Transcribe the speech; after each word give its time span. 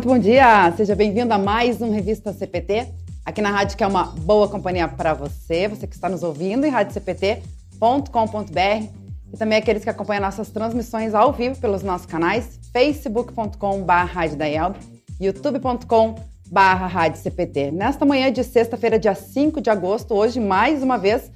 Muito 0.00 0.08
bom 0.08 0.18
dia! 0.18 0.72
Seja 0.78 0.96
bem-vindo 0.96 1.34
a 1.34 1.36
mais 1.36 1.82
um 1.82 1.92
Revista 1.92 2.32
CPT, 2.32 2.88
aqui 3.22 3.42
na 3.42 3.50
rádio 3.50 3.76
que 3.76 3.84
é 3.84 3.86
uma 3.86 4.04
boa 4.04 4.48
companhia 4.48 4.88
para 4.88 5.12
você, 5.12 5.68
você 5.68 5.86
que 5.86 5.94
está 5.94 6.08
nos 6.08 6.22
ouvindo 6.22 6.64
em 6.64 6.70
radiocpt.com.br 6.70 7.42
e 9.30 9.36
também 9.36 9.58
aqueles 9.58 9.84
que 9.84 9.90
acompanham 9.90 10.22
nossas 10.22 10.48
transmissões 10.48 11.14
ao 11.14 11.34
vivo 11.34 11.60
pelos 11.60 11.82
nossos 11.82 12.06
canais 12.06 12.58
facebook.com.br 12.72 13.58
youtube.com.br. 15.20 16.16
Nesta 17.74 18.06
manhã 18.06 18.32
de 18.32 18.42
sexta-feira, 18.42 18.98
dia 18.98 19.14
5 19.14 19.60
de 19.60 19.68
agosto, 19.68 20.14
hoje, 20.14 20.40
mais 20.40 20.82
uma 20.82 20.96
vez, 20.96 21.30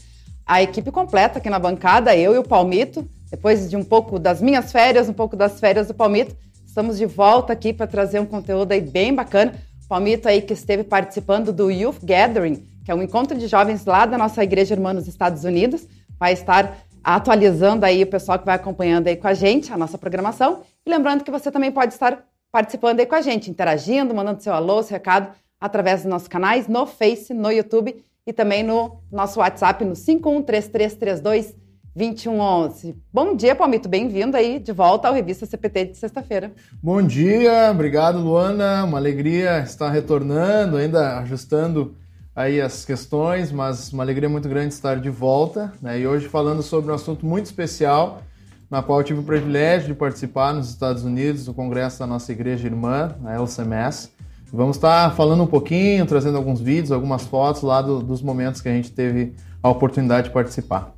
a 0.47 0.63
equipe 0.63 0.91
completa 0.91 1.39
aqui 1.39 1.51
na 1.51 1.59
bancada, 1.59 2.17
eu 2.17 2.35
e 2.35 2.39
o 2.39 2.43
Palmito, 2.43 3.07
depois 3.31 3.69
de 3.69 3.77
um 3.77 3.85
pouco 3.85 4.19
das 4.19 4.41
minhas 4.41 4.73
férias, 4.73 5.07
um 5.07 5.13
pouco 5.13 5.37
das 5.37 5.61
férias 5.61 5.89
do 5.89 5.93
Palmito, 5.93 6.35
Estamos 6.75 6.99
de 6.99 7.07
volta 7.07 7.53
aqui 7.53 7.73
para 7.73 7.87
trazer 7.87 8.19
um 8.19 8.27
conteúdo 8.27 8.73
aí 8.73 8.81
bem 8.81 9.15
bacana. 9.15 9.55
Palmito 9.89 10.29
aí 10.29 10.43
que 10.43 10.55
esteve 10.55 10.83
participando 10.83 11.53
do 11.53 11.71
Youth 11.71 12.01
Gathering, 12.03 12.67
que 12.85 12.91
é 12.91 12.95
um 12.97 13.01
encontro 13.01 13.39
de 13.39 13.47
jovens 13.47 13.85
lá 13.85 14.05
da 14.07 14.19
nossa 14.19 14.43
Igreja 14.43 14.75
Irmã 14.75 14.93
nos 14.93 15.07
Estados 15.07 15.45
Unidos, 15.45 15.87
vai 16.19 16.33
estar 16.33 16.79
atualizando 17.05 17.87
aí 17.87 18.03
o 18.03 18.09
pessoal 18.09 18.41
que 18.41 18.45
vai 18.45 18.57
acompanhando 18.57 19.07
aí 19.07 19.15
com 19.15 19.29
a 19.29 19.35
gente 19.35 19.73
a 19.73 19.79
nossa 19.79 19.97
programação. 19.97 20.63
E 20.85 20.91
lembrando 20.91 21.23
que 21.23 21.31
você 21.31 21.49
também 21.49 21.71
pode 21.71 21.93
estar 21.93 22.25
participando 22.51 22.99
aí 22.99 23.07
com 23.07 23.15
a 23.15 23.21
gente, 23.21 23.49
interagindo, 23.49 24.13
mandando 24.13 24.43
seu 24.43 24.53
alô, 24.53 24.83
seu 24.83 24.95
recado 24.95 25.33
através 25.61 26.03
dos 26.03 26.11
nossos 26.11 26.27
canais 26.27 26.67
no 26.67 26.87
Face, 26.87 27.33
no 27.33 27.53
YouTube 27.53 28.05
e 28.27 28.33
também 28.33 28.65
no 28.65 29.01
nosso 29.13 29.39
WhatsApp 29.39 29.85
no 29.85 29.95
513332 29.95 31.55
2111. 31.95 32.97
Bom 33.13 33.37
dia, 33.37 33.55
Palmito. 33.55 33.89
Bem-vindo 33.89 34.37
aí 34.37 34.59
de 34.59 34.73
volta 34.73 35.07
ao 35.07 35.15
Revista 35.15 35.47
CPT 35.47 35.85
de 35.87 35.97
sexta-feira. 35.97 36.53
Bom 36.83 37.01
dia, 37.01 37.71
obrigado, 37.71 38.19
Luana. 38.19 38.83
Uma 38.83 38.99
alegria 38.99 39.61
estar 39.61 39.91
retornando, 39.91 40.77
ainda 40.77 41.19
ajustando 41.21 41.95
aí 42.35 42.61
as 42.61 42.85
questões, 42.85 43.53
mas 43.53 43.93
uma 43.93 44.03
alegria 44.03 44.29
muito 44.29 44.49
grande 44.49 44.75
estar 44.75 44.97
de 44.97 45.09
volta. 45.09 45.73
Né? 45.81 46.01
E 46.01 46.07
hoje 46.07 46.29
falando 46.29 46.63
sobre 46.63 46.91
um 46.91 46.95
assunto 46.95 47.25
muito 47.25 47.47
especial, 47.47 48.23
na 48.69 48.83
qual 48.83 48.99
eu 48.99 49.05
tive 49.05 49.21
o 49.21 49.25
privilégio 49.25 49.89
de 49.89 49.95
participar 49.95 50.53
nos 50.53 50.69
Estados 50.69 51.05
Unidos, 51.05 51.47
no 51.47 51.55
congresso 51.55 52.01
da 52.01 52.09
nossa 52.09 52.33
igreja 52.33 52.67
irmã, 52.67 53.15
a 53.25 53.35
LCMS. 53.35 54.11
Vamos 54.53 54.77
estar 54.77 55.15
falando 55.15 55.45
um 55.45 55.47
pouquinho, 55.47 56.07
trazendo 56.07 56.37
alguns 56.37 56.61
vídeos, 56.61 56.91
algumas 56.91 57.23
fotos 57.23 57.63
lá 57.63 57.81
do, 57.81 58.01
dos 58.01 58.21
momentos 58.21 58.61
que 58.61 58.69
a 58.69 58.73
gente 58.73 58.91
teve 58.91 59.35
a 59.63 59.69
oportunidade 59.69 60.29
de 60.29 60.35
participar. 60.35 60.93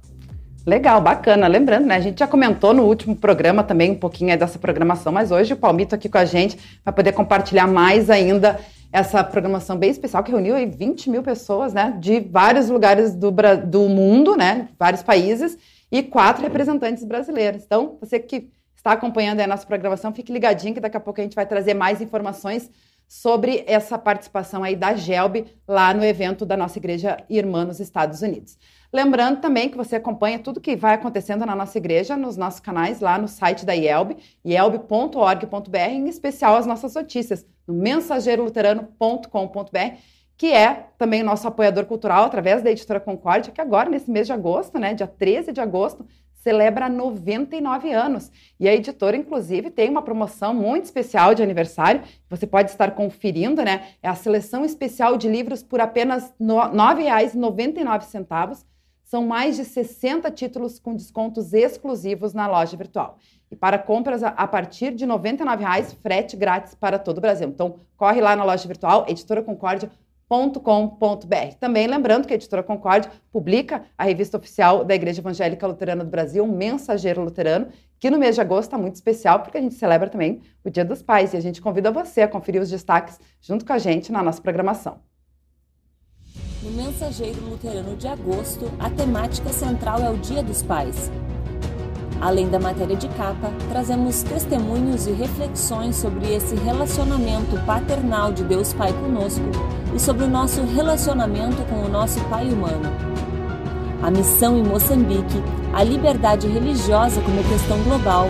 Legal, 0.66 1.00
bacana. 1.00 1.46
Lembrando, 1.46 1.86
né? 1.86 1.94
A 1.94 2.00
gente 2.00 2.18
já 2.18 2.26
comentou 2.26 2.74
no 2.74 2.82
último 2.82 3.14
programa 3.14 3.62
também 3.62 3.92
um 3.92 3.94
pouquinho 3.94 4.36
dessa 4.36 4.58
programação, 4.58 5.12
mas 5.12 5.30
hoje 5.30 5.52
o 5.52 5.56
Palmito 5.56 5.94
aqui 5.94 6.08
com 6.08 6.18
a 6.18 6.24
gente 6.24 6.58
vai 6.84 6.92
poder 6.92 7.12
compartilhar 7.12 7.68
mais 7.68 8.10
ainda 8.10 8.58
essa 8.92 9.22
programação 9.22 9.76
bem 9.76 9.90
especial 9.90 10.24
que 10.24 10.32
reuniu 10.32 10.56
aí 10.56 10.66
20 10.66 11.08
mil 11.08 11.22
pessoas, 11.22 11.72
né? 11.72 11.96
De 12.00 12.18
vários 12.18 12.68
lugares 12.68 13.14
do, 13.14 13.30
do 13.64 13.88
mundo, 13.88 14.34
né? 14.34 14.68
Vários 14.76 15.04
países 15.04 15.56
e 15.92 16.02
quatro 16.02 16.42
representantes 16.42 17.04
brasileiros. 17.04 17.62
Então, 17.64 17.96
você 18.00 18.18
que 18.18 18.50
está 18.74 18.90
acompanhando 18.90 19.38
a 19.38 19.46
nossa 19.46 19.64
programação, 19.64 20.12
fique 20.12 20.32
ligadinho 20.32 20.74
que 20.74 20.80
daqui 20.80 20.96
a 20.96 21.00
pouco 21.00 21.20
a 21.20 21.22
gente 21.22 21.36
vai 21.36 21.46
trazer 21.46 21.74
mais 21.74 22.00
informações 22.00 22.68
sobre 23.06 23.62
essa 23.68 23.96
participação 23.96 24.64
aí 24.64 24.74
da 24.74 24.96
GELB 24.96 25.46
lá 25.68 25.94
no 25.94 26.04
evento 26.04 26.44
da 26.44 26.56
nossa 26.56 26.76
igreja 26.76 27.18
irmã 27.30 27.64
nos 27.64 27.78
Estados 27.78 28.20
Unidos. 28.20 28.58
Lembrando 28.96 29.42
também 29.42 29.68
que 29.68 29.76
você 29.76 29.96
acompanha 29.96 30.38
tudo 30.38 30.58
que 30.58 30.74
vai 30.74 30.94
acontecendo 30.94 31.44
na 31.44 31.54
nossa 31.54 31.76
igreja 31.76 32.16
nos 32.16 32.38
nossos 32.38 32.60
canais 32.60 32.98
lá 32.98 33.18
no 33.18 33.28
site 33.28 33.66
da 33.66 33.74
IELB, 33.74 34.16
ielb.org.br, 34.42 35.90
em 35.90 36.08
especial 36.08 36.56
as 36.56 36.64
nossas 36.64 36.94
notícias 36.94 37.44
no 37.66 37.74
mensageiroluterano.com.br, 37.74 39.98
que 40.34 40.50
é 40.50 40.86
também 40.96 41.22
nosso 41.22 41.46
apoiador 41.46 41.84
cultural 41.84 42.24
através 42.24 42.62
da 42.62 42.70
Editora 42.70 42.98
Concórdia, 42.98 43.52
que 43.52 43.60
agora 43.60 43.90
nesse 43.90 44.10
mês 44.10 44.28
de 44.28 44.32
agosto, 44.32 44.78
né, 44.78 44.94
dia 44.94 45.06
13 45.06 45.52
de 45.52 45.60
agosto, 45.60 46.06
celebra 46.32 46.88
99 46.88 47.92
anos. 47.92 48.32
E 48.58 48.66
a 48.66 48.74
editora, 48.74 49.14
inclusive, 49.14 49.70
tem 49.70 49.90
uma 49.90 50.00
promoção 50.00 50.54
muito 50.54 50.84
especial 50.84 51.34
de 51.34 51.42
aniversário. 51.42 52.00
Você 52.30 52.46
pode 52.46 52.70
estar 52.70 52.92
conferindo, 52.92 53.62
né? 53.62 53.88
É 54.02 54.08
a 54.08 54.14
seleção 54.14 54.64
especial 54.64 55.18
de 55.18 55.28
livros 55.28 55.62
por 55.62 55.82
apenas 55.82 56.30
R$ 56.40 56.46
9,99 56.46 58.64
são 59.06 59.24
mais 59.24 59.56
de 59.56 59.64
60 59.64 60.30
títulos 60.32 60.78
com 60.80 60.96
descontos 60.96 61.54
exclusivos 61.54 62.34
na 62.34 62.48
loja 62.48 62.76
virtual. 62.76 63.18
E 63.48 63.54
para 63.54 63.78
compras 63.78 64.24
a 64.24 64.48
partir 64.48 64.92
de 64.92 65.04
R$ 65.04 65.12
99,00, 65.12 65.94
frete 66.02 66.36
grátis 66.36 66.74
para 66.74 66.98
todo 66.98 67.18
o 67.18 67.20
Brasil. 67.20 67.48
Então, 67.48 67.76
corre 67.96 68.20
lá 68.20 68.34
na 68.34 68.42
loja 68.42 68.66
virtual, 68.66 69.06
editoraconcórdia.com.br. 69.08 71.54
Também 71.60 71.86
lembrando 71.86 72.26
que 72.26 72.32
a 72.32 72.36
Editora 72.36 72.64
Concórdia 72.64 73.12
publica 73.30 73.84
a 73.96 74.02
revista 74.02 74.36
oficial 74.36 74.84
da 74.84 74.96
Igreja 74.96 75.20
Evangélica 75.20 75.68
Luterana 75.68 76.02
do 76.02 76.10
Brasil, 76.10 76.44
Mensageiro 76.44 77.22
Luterano, 77.22 77.68
que 78.00 78.10
no 78.10 78.18
mês 78.18 78.34
de 78.34 78.40
agosto 78.40 78.64
está 78.64 78.76
muito 78.76 78.96
especial, 78.96 79.38
porque 79.38 79.56
a 79.56 79.60
gente 79.60 79.76
celebra 79.76 80.10
também 80.10 80.42
o 80.64 80.70
Dia 80.70 80.84
dos 80.84 81.00
Pais 81.00 81.32
e 81.32 81.36
a 81.36 81.40
gente 81.40 81.62
convida 81.62 81.92
você 81.92 82.22
a 82.22 82.28
conferir 82.28 82.60
os 82.60 82.70
destaques 82.70 83.20
junto 83.40 83.64
com 83.64 83.72
a 83.72 83.78
gente 83.78 84.10
na 84.10 84.20
nossa 84.20 84.42
programação. 84.42 84.98
No 86.66 86.72
Mensageiro 86.82 87.38
Luterano 87.48 87.94
de 87.94 88.08
agosto, 88.08 88.68
a 88.80 88.90
temática 88.90 89.50
central 89.50 90.00
é 90.00 90.10
o 90.10 90.16
Dia 90.16 90.42
dos 90.42 90.64
Pais. 90.64 91.12
Além 92.20 92.48
da 92.48 92.58
matéria 92.58 92.96
de 92.96 93.06
capa, 93.10 93.52
trazemos 93.68 94.24
testemunhos 94.24 95.06
e 95.06 95.12
reflexões 95.12 95.94
sobre 95.94 96.34
esse 96.34 96.56
relacionamento 96.56 97.56
paternal 97.64 98.32
de 98.32 98.42
Deus 98.42 98.72
Pai 98.74 98.92
conosco 98.92 99.44
e 99.94 100.00
sobre 100.00 100.24
o 100.24 100.28
nosso 100.28 100.60
relacionamento 100.64 101.62
com 101.70 101.84
o 101.84 101.88
nosso 101.88 102.18
Pai 102.24 102.48
humano. 102.48 102.90
A 104.02 104.10
missão 104.10 104.58
em 104.58 104.64
Moçambique, 104.64 105.40
a 105.72 105.84
liberdade 105.84 106.48
religiosa 106.48 107.20
como 107.20 107.44
questão 107.44 107.80
global 107.84 108.26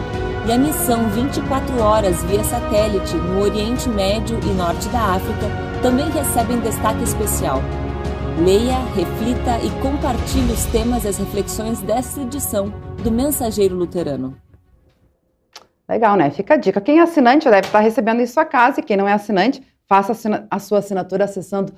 e 0.47 0.53
a 0.53 0.59
missão 0.59 1.09
24 1.09 1.81
horas 1.81 2.23
via 2.25 2.45
satélite 2.45 3.17
no 3.17 3.41
Oriente 3.41 3.89
Médio 3.89 4.39
e 4.43 4.53
Norte 4.53 4.89
da 4.91 5.15
África 5.15 5.47
também 5.81 6.11
recebem 6.11 6.61
destaque 6.61 7.03
especial. 7.03 7.63
Leia, 8.39 8.79
reflita 8.95 9.59
e 9.65 9.71
compartilhe 9.81 10.53
os 10.53 10.67
temas 10.67 11.05
e 11.05 11.09
as 11.09 11.17
reflexões 11.17 11.81
desta 11.81 12.21
edição 12.21 12.69
do 13.03 13.11
Mensageiro 13.11 13.75
Luterano. 13.75 14.37
Legal, 15.89 16.17
né? 16.17 16.31
Fica 16.31 16.53
a 16.55 16.57
dica. 16.59 16.81
Quem 16.81 16.99
é 16.99 17.03
assinante 17.03 17.49
deve 17.49 17.67
estar 17.67 17.81
recebendo 17.81 18.21
em 18.21 18.27
sua 18.27 18.45
casa 18.45 18.81
e 18.81 18.83
quem 18.83 18.97
não 18.97 19.09
é 19.09 19.15
assinante, 19.15 19.63
faça 19.89 20.13
a 20.51 20.59
sua 20.59 20.81
assinatura 20.81 21.25
acessando 21.25 21.73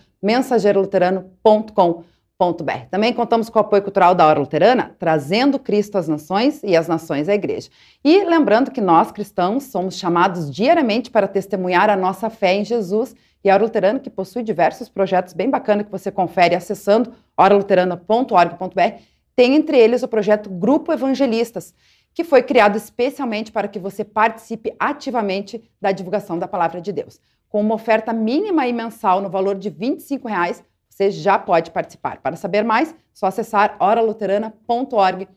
Também 2.88 3.12
contamos 3.12 3.50
com 3.50 3.58
o 3.58 3.62
apoio 3.62 3.82
cultural 3.82 4.14
da 4.14 4.24
Hora 4.24 4.38
Luterana, 4.38 4.94
trazendo 4.96 5.58
Cristo 5.58 5.98
às 5.98 6.06
nações 6.06 6.62
e 6.62 6.76
as 6.76 6.86
nações 6.86 7.28
à 7.28 7.34
igreja. 7.34 7.68
E 8.04 8.24
lembrando 8.24 8.70
que 8.70 8.80
nós 8.80 9.10
cristãos 9.10 9.64
somos 9.64 9.98
chamados 9.98 10.48
diariamente 10.48 11.10
para 11.10 11.26
testemunhar 11.26 11.90
a 11.90 11.96
nossa 11.96 12.30
fé 12.30 12.54
em 12.54 12.64
Jesus 12.64 13.12
e 13.42 13.50
a 13.50 13.54
Hora 13.54 13.64
Luterana, 13.64 13.98
que 13.98 14.08
possui 14.08 14.44
diversos 14.44 14.88
projetos 14.88 15.32
bem 15.34 15.50
bacanas 15.50 15.86
que 15.86 15.90
você 15.90 16.12
confere 16.12 16.54
acessando 16.54 17.12
oraluterana.org.br, 17.36 19.02
tem 19.34 19.56
entre 19.56 19.76
eles 19.76 20.04
o 20.04 20.08
projeto 20.08 20.48
Grupo 20.48 20.92
Evangelistas, 20.92 21.74
que 22.14 22.22
foi 22.22 22.44
criado 22.44 22.76
especialmente 22.76 23.50
para 23.50 23.66
que 23.66 23.80
você 23.80 24.04
participe 24.04 24.72
ativamente 24.78 25.68
da 25.80 25.90
divulgação 25.90 26.38
da 26.38 26.46
palavra 26.46 26.80
de 26.80 26.92
Deus. 26.92 27.20
Com 27.48 27.60
uma 27.60 27.74
oferta 27.74 28.12
mínima 28.12 28.68
e 28.68 28.72
mensal 28.72 29.20
no 29.20 29.28
valor 29.28 29.56
de 29.56 29.70
R$ 29.70 29.74
25,00, 29.76 30.62
você 30.98 31.12
já 31.12 31.38
pode 31.38 31.70
participar. 31.70 32.18
Para 32.20 32.34
saber 32.34 32.64
mais, 32.64 32.92
só 33.14 33.26
acessar 33.26 33.76
oraluterana.org.br. 33.78 35.28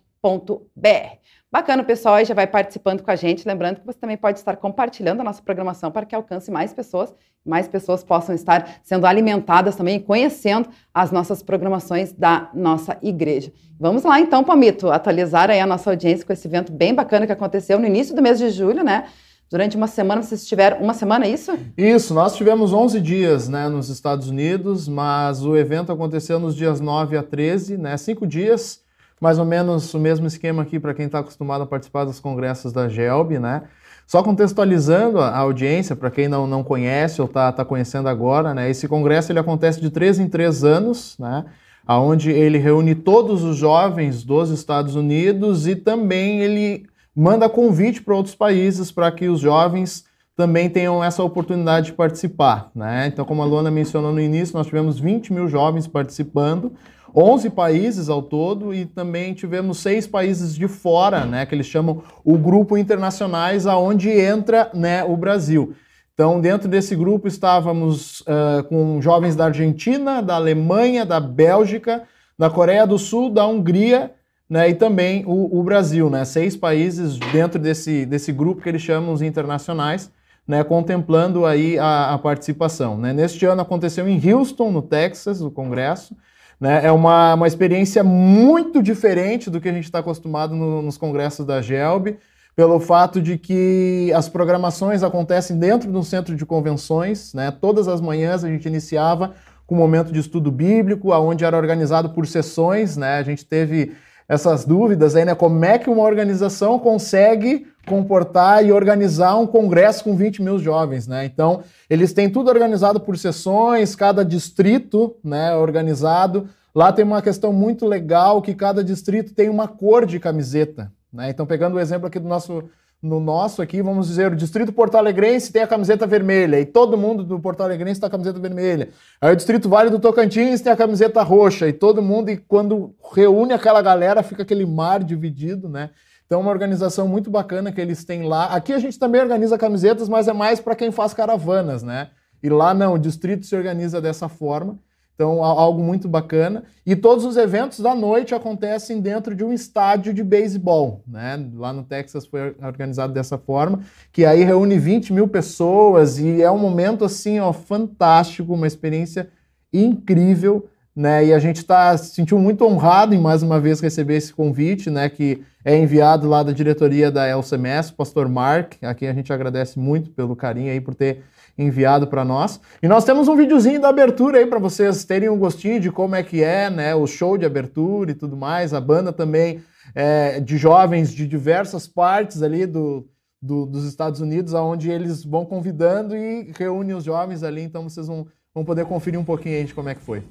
Bacana, 1.51 1.83
pessoal, 1.83 2.15
aí 2.15 2.25
já 2.25 2.33
vai 2.33 2.47
participando 2.47 3.03
com 3.03 3.11
a 3.11 3.15
gente. 3.15 3.47
Lembrando 3.47 3.81
que 3.81 3.85
você 3.85 3.99
também 3.99 4.17
pode 4.17 4.39
estar 4.39 4.55
compartilhando 4.55 5.21
a 5.21 5.23
nossa 5.23 5.41
programação 5.43 5.91
para 5.91 6.05
que 6.05 6.15
alcance 6.15 6.49
mais 6.49 6.73
pessoas, 6.73 7.13
mais 7.45 7.67
pessoas 7.67 8.03
possam 8.03 8.33
estar 8.33 8.79
sendo 8.81 9.05
alimentadas 9.05 9.75
também, 9.75 9.99
conhecendo 9.99 10.67
as 10.91 11.11
nossas 11.11 11.43
programações 11.43 12.11
da 12.11 12.49
nossa 12.55 12.97
igreja. 13.03 13.53
Vamos 13.79 14.03
lá 14.03 14.19
então, 14.19 14.43
Palmito, 14.43 14.89
atualizar 14.89 15.51
aí 15.51 15.59
a 15.59 15.67
nossa 15.67 15.91
audiência 15.91 16.25
com 16.25 16.33
esse 16.33 16.47
evento 16.47 16.71
bem 16.71 16.95
bacana 16.95 17.27
que 17.27 17.33
aconteceu 17.33 17.77
no 17.77 17.85
início 17.85 18.15
do 18.15 18.21
mês 18.21 18.39
de 18.39 18.49
julho, 18.49 18.83
né? 18.83 19.05
Durante 19.51 19.75
uma 19.75 19.87
semana, 19.87 20.23
vocês 20.23 20.47
tiveram 20.47 20.77
uma 20.77 20.93
semana, 20.93 21.25
é 21.25 21.29
isso? 21.29 21.51
Isso, 21.77 22.13
nós 22.13 22.37
tivemos 22.37 22.71
11 22.71 23.01
dias 23.01 23.49
né, 23.49 23.67
nos 23.67 23.89
Estados 23.89 24.29
Unidos, 24.29 24.87
mas 24.87 25.43
o 25.43 25.57
evento 25.57 25.91
aconteceu 25.91 26.39
nos 26.39 26.55
dias 26.55 26.79
9 26.79 27.17
a 27.17 27.23
13, 27.23 27.77
né? 27.77 27.97
Cinco 27.97 28.25
dias 28.25 28.79
mais 29.19 29.37
ou 29.37 29.45
menos 29.45 29.93
o 29.93 29.99
mesmo 29.99 30.25
esquema 30.25 30.63
aqui 30.63 30.79
para 30.79 30.93
quem 30.95 31.05
está 31.05 31.19
acostumado 31.19 31.63
a 31.63 31.67
participar 31.67 32.05
dos 32.05 32.19
congressos 32.19 32.71
da 32.71 32.87
GELB, 32.87 33.39
né? 33.39 33.63
Só 34.07 34.23
contextualizando 34.23 35.19
a 35.19 35.37
audiência, 35.37 35.95
para 35.97 36.09
quem 36.09 36.29
não, 36.29 36.47
não 36.47 36.63
conhece 36.63 37.21
ou 37.21 37.27
está 37.27 37.51
tá 37.51 37.65
conhecendo 37.65 38.07
agora, 38.07 38.53
né? 38.53 38.69
Esse 38.69 38.87
congresso 38.87 39.33
ele 39.33 39.39
acontece 39.39 39.81
de 39.81 39.89
três 39.89 40.17
em 40.17 40.29
três 40.29 40.63
anos, 40.63 41.17
né? 41.19 41.45
Onde 41.87 42.31
ele 42.31 42.57
reúne 42.57 42.95
todos 42.95 43.43
os 43.43 43.57
jovens 43.57 44.23
dos 44.23 44.49
Estados 44.49 44.95
Unidos 44.95 45.67
e 45.67 45.75
também 45.75 46.39
ele 46.39 46.87
manda 47.15 47.49
convite 47.49 48.01
para 48.01 48.15
outros 48.15 48.35
países 48.35 48.91
para 48.91 49.11
que 49.11 49.27
os 49.27 49.39
jovens 49.39 50.05
também 50.35 50.69
tenham 50.69 51.03
essa 51.03 51.23
oportunidade 51.23 51.87
de 51.87 51.93
participar. 51.93 52.71
Né? 52.73 53.07
Então, 53.07 53.25
como 53.25 53.41
a 53.41 53.45
Luana 53.45 53.69
mencionou 53.69 54.11
no 54.11 54.21
início, 54.21 54.57
nós 54.57 54.67
tivemos 54.67 54.99
20 54.99 55.33
mil 55.33 55.47
jovens 55.47 55.87
participando, 55.87 56.73
11 57.15 57.49
países 57.49 58.09
ao 58.09 58.21
todo, 58.21 58.73
e 58.73 58.85
também 58.85 59.33
tivemos 59.33 59.79
seis 59.79 60.07
países 60.07 60.55
de 60.55 60.67
fora, 60.67 61.25
né, 61.25 61.45
que 61.45 61.53
eles 61.53 61.67
chamam 61.67 62.01
o 62.23 62.37
grupo 62.37 62.77
internacionais, 62.77 63.67
aonde 63.67 64.09
entra 64.09 64.71
né, 64.73 65.03
o 65.03 65.17
Brasil. 65.17 65.75
Então, 66.13 66.39
dentro 66.39 66.69
desse 66.69 66.95
grupo 66.95 67.27
estávamos 67.27 68.21
uh, 68.21 68.63
com 68.69 69.01
jovens 69.01 69.35
da 69.35 69.45
Argentina, 69.45 70.21
da 70.21 70.35
Alemanha, 70.35 71.05
da 71.05 71.19
Bélgica, 71.19 72.03
da 72.37 72.49
Coreia 72.49 72.87
do 72.87 72.97
Sul, 72.97 73.29
da 73.29 73.45
Hungria 73.45 74.11
né, 74.51 74.69
e 74.69 74.75
também 74.75 75.23
o, 75.25 75.59
o, 75.59 75.63
Brasil, 75.63 76.09
né, 76.09 76.25
seis 76.25 76.57
países 76.57 77.17
dentro 77.31 77.57
desse, 77.57 78.05
desse 78.05 78.33
grupo 78.33 78.61
que 78.61 78.67
eles 78.67 78.81
chamam 78.81 79.13
os 79.13 79.21
internacionais, 79.21 80.11
né, 80.45 80.61
contemplando 80.61 81.45
aí 81.45 81.79
a, 81.79 82.13
a 82.13 82.17
participação. 82.17 82.97
Né. 82.97 83.13
Neste 83.13 83.45
ano 83.45 83.61
aconteceu 83.61 84.09
em 84.09 84.19
Houston, 84.29 84.69
no 84.69 84.81
Texas, 84.81 85.39
o 85.41 85.49
congresso. 85.49 86.17
Né, 86.59 86.85
é 86.85 86.91
uma, 86.91 87.35
uma 87.35 87.47
experiência 87.47 88.03
muito 88.03 88.83
diferente 88.83 89.49
do 89.49 89.61
que 89.61 89.69
a 89.69 89.71
gente 89.71 89.85
está 89.85 89.99
acostumado 89.99 90.53
no, 90.53 90.81
nos 90.81 90.97
congressos 90.97 91.45
da 91.45 91.61
GELB, 91.61 92.17
pelo 92.53 92.77
fato 92.77 93.21
de 93.21 93.37
que 93.37 94.11
as 94.13 94.27
programações 94.27 95.01
acontecem 95.01 95.57
dentro 95.57 95.89
de 95.89 95.97
um 95.97 96.03
centro 96.03 96.35
de 96.35 96.45
convenções. 96.45 97.33
Né, 97.33 97.51
todas 97.51 97.87
as 97.87 98.01
manhãs 98.01 98.43
a 98.43 98.49
gente 98.49 98.67
iniciava 98.67 99.33
com 99.65 99.75
um 99.75 99.77
momento 99.77 100.11
de 100.11 100.19
estudo 100.19 100.51
bíblico, 100.51 101.13
onde 101.13 101.45
era 101.45 101.55
organizado 101.55 102.09
por 102.09 102.27
sessões. 102.27 102.97
Né, 102.97 103.15
a 103.15 103.23
gente 103.23 103.45
teve 103.45 103.93
essas 104.31 104.63
dúvidas 104.63 105.13
aí, 105.13 105.25
né? 105.25 105.35
Como 105.35 105.65
é 105.65 105.77
que 105.77 105.89
uma 105.89 106.03
organização 106.03 106.79
consegue 106.79 107.67
comportar 107.85 108.65
e 108.65 108.71
organizar 108.71 109.35
um 109.35 109.45
congresso 109.45 110.05
com 110.05 110.15
20 110.15 110.41
mil 110.41 110.57
jovens, 110.57 111.05
né? 111.05 111.25
Então, 111.25 111.63
eles 111.89 112.13
têm 112.13 112.29
tudo 112.29 112.49
organizado 112.49 112.97
por 112.97 113.17
sessões, 113.17 113.93
cada 113.93 114.23
distrito, 114.23 115.17
né, 115.21 115.53
organizado. 115.53 116.47
Lá 116.73 116.93
tem 116.93 117.03
uma 117.03 117.21
questão 117.21 117.51
muito 117.51 117.85
legal 117.85 118.41
que 118.41 118.55
cada 118.55 118.81
distrito 118.81 119.33
tem 119.33 119.49
uma 119.49 119.67
cor 119.67 120.05
de 120.05 120.17
camiseta, 120.17 120.89
né? 121.11 121.29
Então, 121.29 121.45
pegando 121.45 121.75
o 121.75 121.79
exemplo 121.79 122.07
aqui 122.07 122.17
do 122.17 122.29
nosso 122.29 122.63
no 123.01 123.19
nosso 123.19 123.61
aqui, 123.61 123.81
vamos 123.81 124.07
dizer, 124.07 124.31
o 124.31 124.35
Distrito 124.35 124.71
Porto 124.71 124.95
Alegrense 124.95 125.51
tem 125.51 125.63
a 125.63 125.67
camiseta 125.67 126.05
vermelha 126.05 126.59
e 126.59 126.65
todo 126.65 126.95
mundo 126.95 127.23
do 127.23 127.39
Porto 127.39 127.61
Alegrense 127.61 127.99
tem 127.99 128.07
a 128.07 128.11
camiseta 128.11 128.39
vermelha. 128.39 128.89
Aí 129.19 129.33
o 129.33 129.35
Distrito 129.35 129.67
Vale 129.67 129.89
do 129.89 129.99
Tocantins 129.99 130.61
tem 130.61 130.71
a 130.71 130.75
camiseta 130.75 131.23
roxa 131.23 131.67
e 131.67 131.73
todo 131.73 132.01
mundo, 132.01 132.29
e 132.29 132.37
quando 132.37 132.93
reúne 133.13 133.53
aquela 133.53 133.81
galera, 133.81 134.21
fica 134.21 134.43
aquele 134.43 134.65
mar 134.65 135.03
dividido, 135.03 135.67
né? 135.67 135.89
Então, 136.27 136.39
uma 136.39 136.51
organização 136.51 137.09
muito 137.09 137.29
bacana 137.29 137.73
que 137.73 137.81
eles 137.81 138.05
têm 138.05 138.23
lá. 138.23 138.45
Aqui 138.45 138.71
a 138.71 138.79
gente 138.79 138.97
também 138.97 139.19
organiza 139.19 139.57
camisetas, 139.57 140.07
mas 140.07 140.29
é 140.29 140.33
mais 140.33 140.61
para 140.61 140.75
quem 140.75 140.89
faz 140.89 141.13
caravanas, 141.13 141.83
né? 141.83 142.09
E 142.41 142.49
lá 142.49 142.73
não, 142.73 142.93
o 142.93 142.97
distrito 142.99 143.45
se 143.45 143.53
organiza 143.53 143.99
dessa 143.99 144.29
forma. 144.29 144.79
Então, 145.21 145.43
algo 145.43 145.83
muito 145.83 146.07
bacana. 146.07 146.63
E 146.83 146.95
todos 146.95 147.23
os 147.23 147.37
eventos 147.37 147.79
da 147.79 147.93
noite 147.93 148.33
acontecem 148.33 148.99
dentro 148.99 149.35
de 149.35 149.43
um 149.43 149.53
estádio 149.53 150.11
de 150.15 150.23
beisebol. 150.23 151.03
Né? 151.07 151.47
Lá 151.53 151.71
no 151.71 151.83
Texas 151.83 152.25
foi 152.25 152.55
organizado 152.59 153.13
dessa 153.13 153.37
forma, 153.37 153.81
que 154.11 154.25
aí 154.25 154.43
reúne 154.43 154.79
20 154.79 155.13
mil 155.13 155.27
pessoas 155.27 156.17
e 156.17 156.41
é 156.41 156.49
um 156.49 156.57
momento 156.57 157.05
assim, 157.05 157.39
ó, 157.39 157.53
fantástico, 157.53 158.51
uma 158.51 158.65
experiência 158.65 159.29
incrível. 159.71 160.67
Né? 160.95 161.27
E 161.27 161.33
a 161.33 161.37
gente 161.37 161.57
está 161.57 161.95
se 161.95 162.15
sentiu 162.15 162.39
muito 162.39 162.65
honrado 162.65 163.13
em 163.13 163.21
mais 163.21 163.43
uma 163.43 163.59
vez 163.59 163.79
receber 163.79 164.15
esse 164.15 164.33
convite, 164.33 164.89
né? 164.89 165.07
Que 165.07 165.43
é 165.63 165.77
enviado 165.77 166.27
lá 166.27 166.41
da 166.41 166.51
diretoria 166.51 167.11
da 167.11 167.27
LCMS, 167.27 167.93
Pastor 167.93 168.27
Mark, 168.27 168.73
a 168.81 168.93
quem 168.93 169.07
a 169.07 169.13
gente 169.13 169.31
agradece 169.31 169.79
muito 169.79 170.09
pelo 170.09 170.35
carinho 170.35 170.71
aí 170.71 170.81
por 170.81 170.95
ter 170.95 171.23
enviado 171.61 172.07
para 172.07 172.25
nós. 172.25 172.59
E 172.81 172.87
nós 172.87 173.05
temos 173.05 173.27
um 173.27 173.35
videozinho 173.35 173.79
da 173.79 173.89
abertura 173.89 174.39
aí 174.39 174.45
para 174.45 174.59
vocês 174.59 175.05
terem 175.05 175.29
um 175.29 175.37
gostinho 175.37 175.79
de 175.79 175.91
como 175.91 176.15
é 176.15 176.23
que 176.23 176.43
é, 176.43 176.69
né, 176.69 176.95
o 176.95 177.05
show 177.05 177.37
de 177.37 177.45
abertura 177.45 178.11
e 178.11 178.15
tudo 178.15 178.35
mais. 178.35 178.73
A 178.73 178.81
banda 178.81 179.13
também 179.13 179.61
é, 179.93 180.39
de 180.39 180.57
jovens 180.57 181.13
de 181.13 181.27
diversas 181.27 181.87
partes 181.87 182.41
ali 182.41 182.65
do, 182.65 183.07
do, 183.41 183.65
dos 183.65 183.85
Estados 183.85 184.21
Unidos, 184.21 184.53
aonde 184.53 184.89
eles 184.89 185.23
vão 185.23 185.45
convidando 185.45 186.15
e 186.15 186.51
reúnem 186.57 186.95
os 186.95 187.03
jovens 187.03 187.43
ali. 187.43 187.61
Então 187.61 187.83
vocês 187.83 188.07
vão, 188.07 188.27
vão 188.53 188.65
poder 188.65 188.85
conferir 188.85 189.19
um 189.19 189.25
pouquinho 189.25 189.57
aí 189.57 189.63
de 189.63 189.73
como 189.73 189.89
é 189.89 189.95
que 189.95 190.01
foi. 190.01 190.23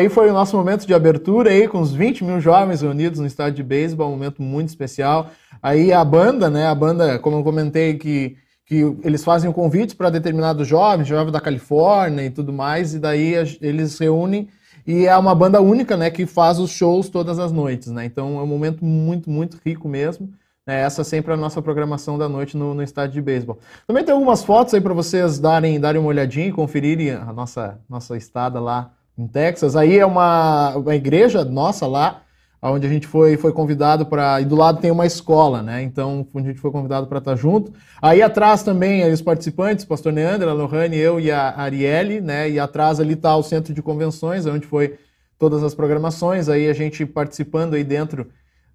Aí 0.00 0.08
foi 0.08 0.30
o 0.30 0.32
nosso 0.32 0.56
momento 0.56 0.86
de 0.86 0.94
abertura 0.94 1.50
aí, 1.50 1.68
com 1.68 1.80
os 1.80 1.92
20 1.92 2.24
mil 2.24 2.40
jovens 2.40 2.80
reunidos 2.80 3.20
no 3.20 3.26
estádio 3.26 3.56
de 3.56 3.62
beisebol, 3.62 4.08
um 4.08 4.12
momento 4.12 4.42
muito 4.42 4.68
especial. 4.68 5.30
Aí 5.62 5.92
a 5.92 6.04
banda, 6.04 6.48
né, 6.48 6.66
a 6.66 6.74
banda, 6.74 7.18
como 7.18 7.36
eu 7.36 7.44
comentei, 7.44 7.94
que, 7.94 8.36
que 8.66 8.96
eles 9.04 9.22
fazem 9.22 9.52
convites 9.52 9.94
para 9.94 10.10
determinados 10.10 10.66
jovens, 10.66 11.06
jovens 11.06 11.32
da 11.32 11.40
Califórnia 11.40 12.24
e 12.24 12.30
tudo 12.30 12.52
mais, 12.52 12.94
e 12.94 12.98
daí 12.98 13.34
eles 13.60 13.98
reúnem 13.98 14.48
e 14.86 15.06
é 15.06 15.16
uma 15.16 15.34
banda 15.34 15.60
única, 15.60 15.96
né, 15.96 16.10
que 16.10 16.24
faz 16.24 16.58
os 16.58 16.70
shows 16.70 17.08
todas 17.10 17.38
as 17.38 17.52
noites, 17.52 17.88
né, 17.88 18.06
então 18.06 18.38
é 18.38 18.42
um 18.42 18.46
momento 18.46 18.84
muito, 18.84 19.30
muito 19.30 19.58
rico 19.64 19.88
mesmo. 19.88 20.30
Né, 20.66 20.80
essa 20.80 21.04
sempre 21.04 21.32
é 21.32 21.34
a 21.34 21.38
nossa 21.38 21.60
programação 21.60 22.18
da 22.18 22.28
noite 22.28 22.56
no, 22.56 22.74
no 22.74 22.82
estádio 22.82 23.14
de 23.14 23.22
beisebol. 23.22 23.58
Também 23.86 24.04
tem 24.04 24.14
algumas 24.14 24.42
fotos 24.42 24.72
aí 24.72 24.80
para 24.80 24.94
vocês 24.94 25.38
darem, 25.38 25.78
darem 25.78 26.00
uma 26.00 26.08
olhadinha 26.08 26.46
e 26.46 26.52
conferirem 26.52 27.10
a 27.12 27.32
nossa, 27.32 27.80
nossa 27.88 28.16
estada 28.16 28.60
lá 28.60 28.92
em 29.20 29.26
Texas. 29.26 29.76
Aí 29.76 29.98
é 29.98 30.06
uma, 30.06 30.76
uma 30.76 30.94
igreja 30.94 31.44
nossa 31.44 31.86
lá, 31.86 32.22
onde 32.62 32.86
a 32.86 32.90
gente 32.90 33.06
foi, 33.06 33.36
foi 33.36 33.52
convidado 33.52 34.06
para. 34.06 34.40
E 34.40 34.44
do 34.44 34.56
lado 34.56 34.80
tem 34.80 34.90
uma 34.90 35.06
escola, 35.06 35.62
né? 35.62 35.82
Então 35.82 36.26
a 36.34 36.40
gente 36.40 36.60
foi 36.60 36.70
convidado 36.70 37.06
para 37.06 37.18
estar 37.18 37.36
junto. 37.36 37.72
Aí 38.00 38.22
atrás 38.22 38.62
também 38.62 39.10
os 39.10 39.22
participantes, 39.22 39.84
pastor 39.84 40.12
Neandro, 40.12 40.48
a 40.48 40.52
Lohane, 40.52 40.96
eu 40.96 41.20
e 41.20 41.30
a 41.30 41.54
Arielle, 41.58 42.20
né? 42.20 42.50
E 42.50 42.58
atrás 42.58 43.00
ali 43.00 43.14
está 43.14 43.36
o 43.36 43.42
centro 43.42 43.72
de 43.72 43.82
convenções, 43.82 44.46
onde 44.46 44.66
foi 44.66 44.98
todas 45.38 45.62
as 45.62 45.74
programações. 45.74 46.48
Aí 46.48 46.68
a 46.68 46.74
gente 46.74 47.06
participando 47.06 47.74
aí 47.74 47.84
dentro 47.84 48.28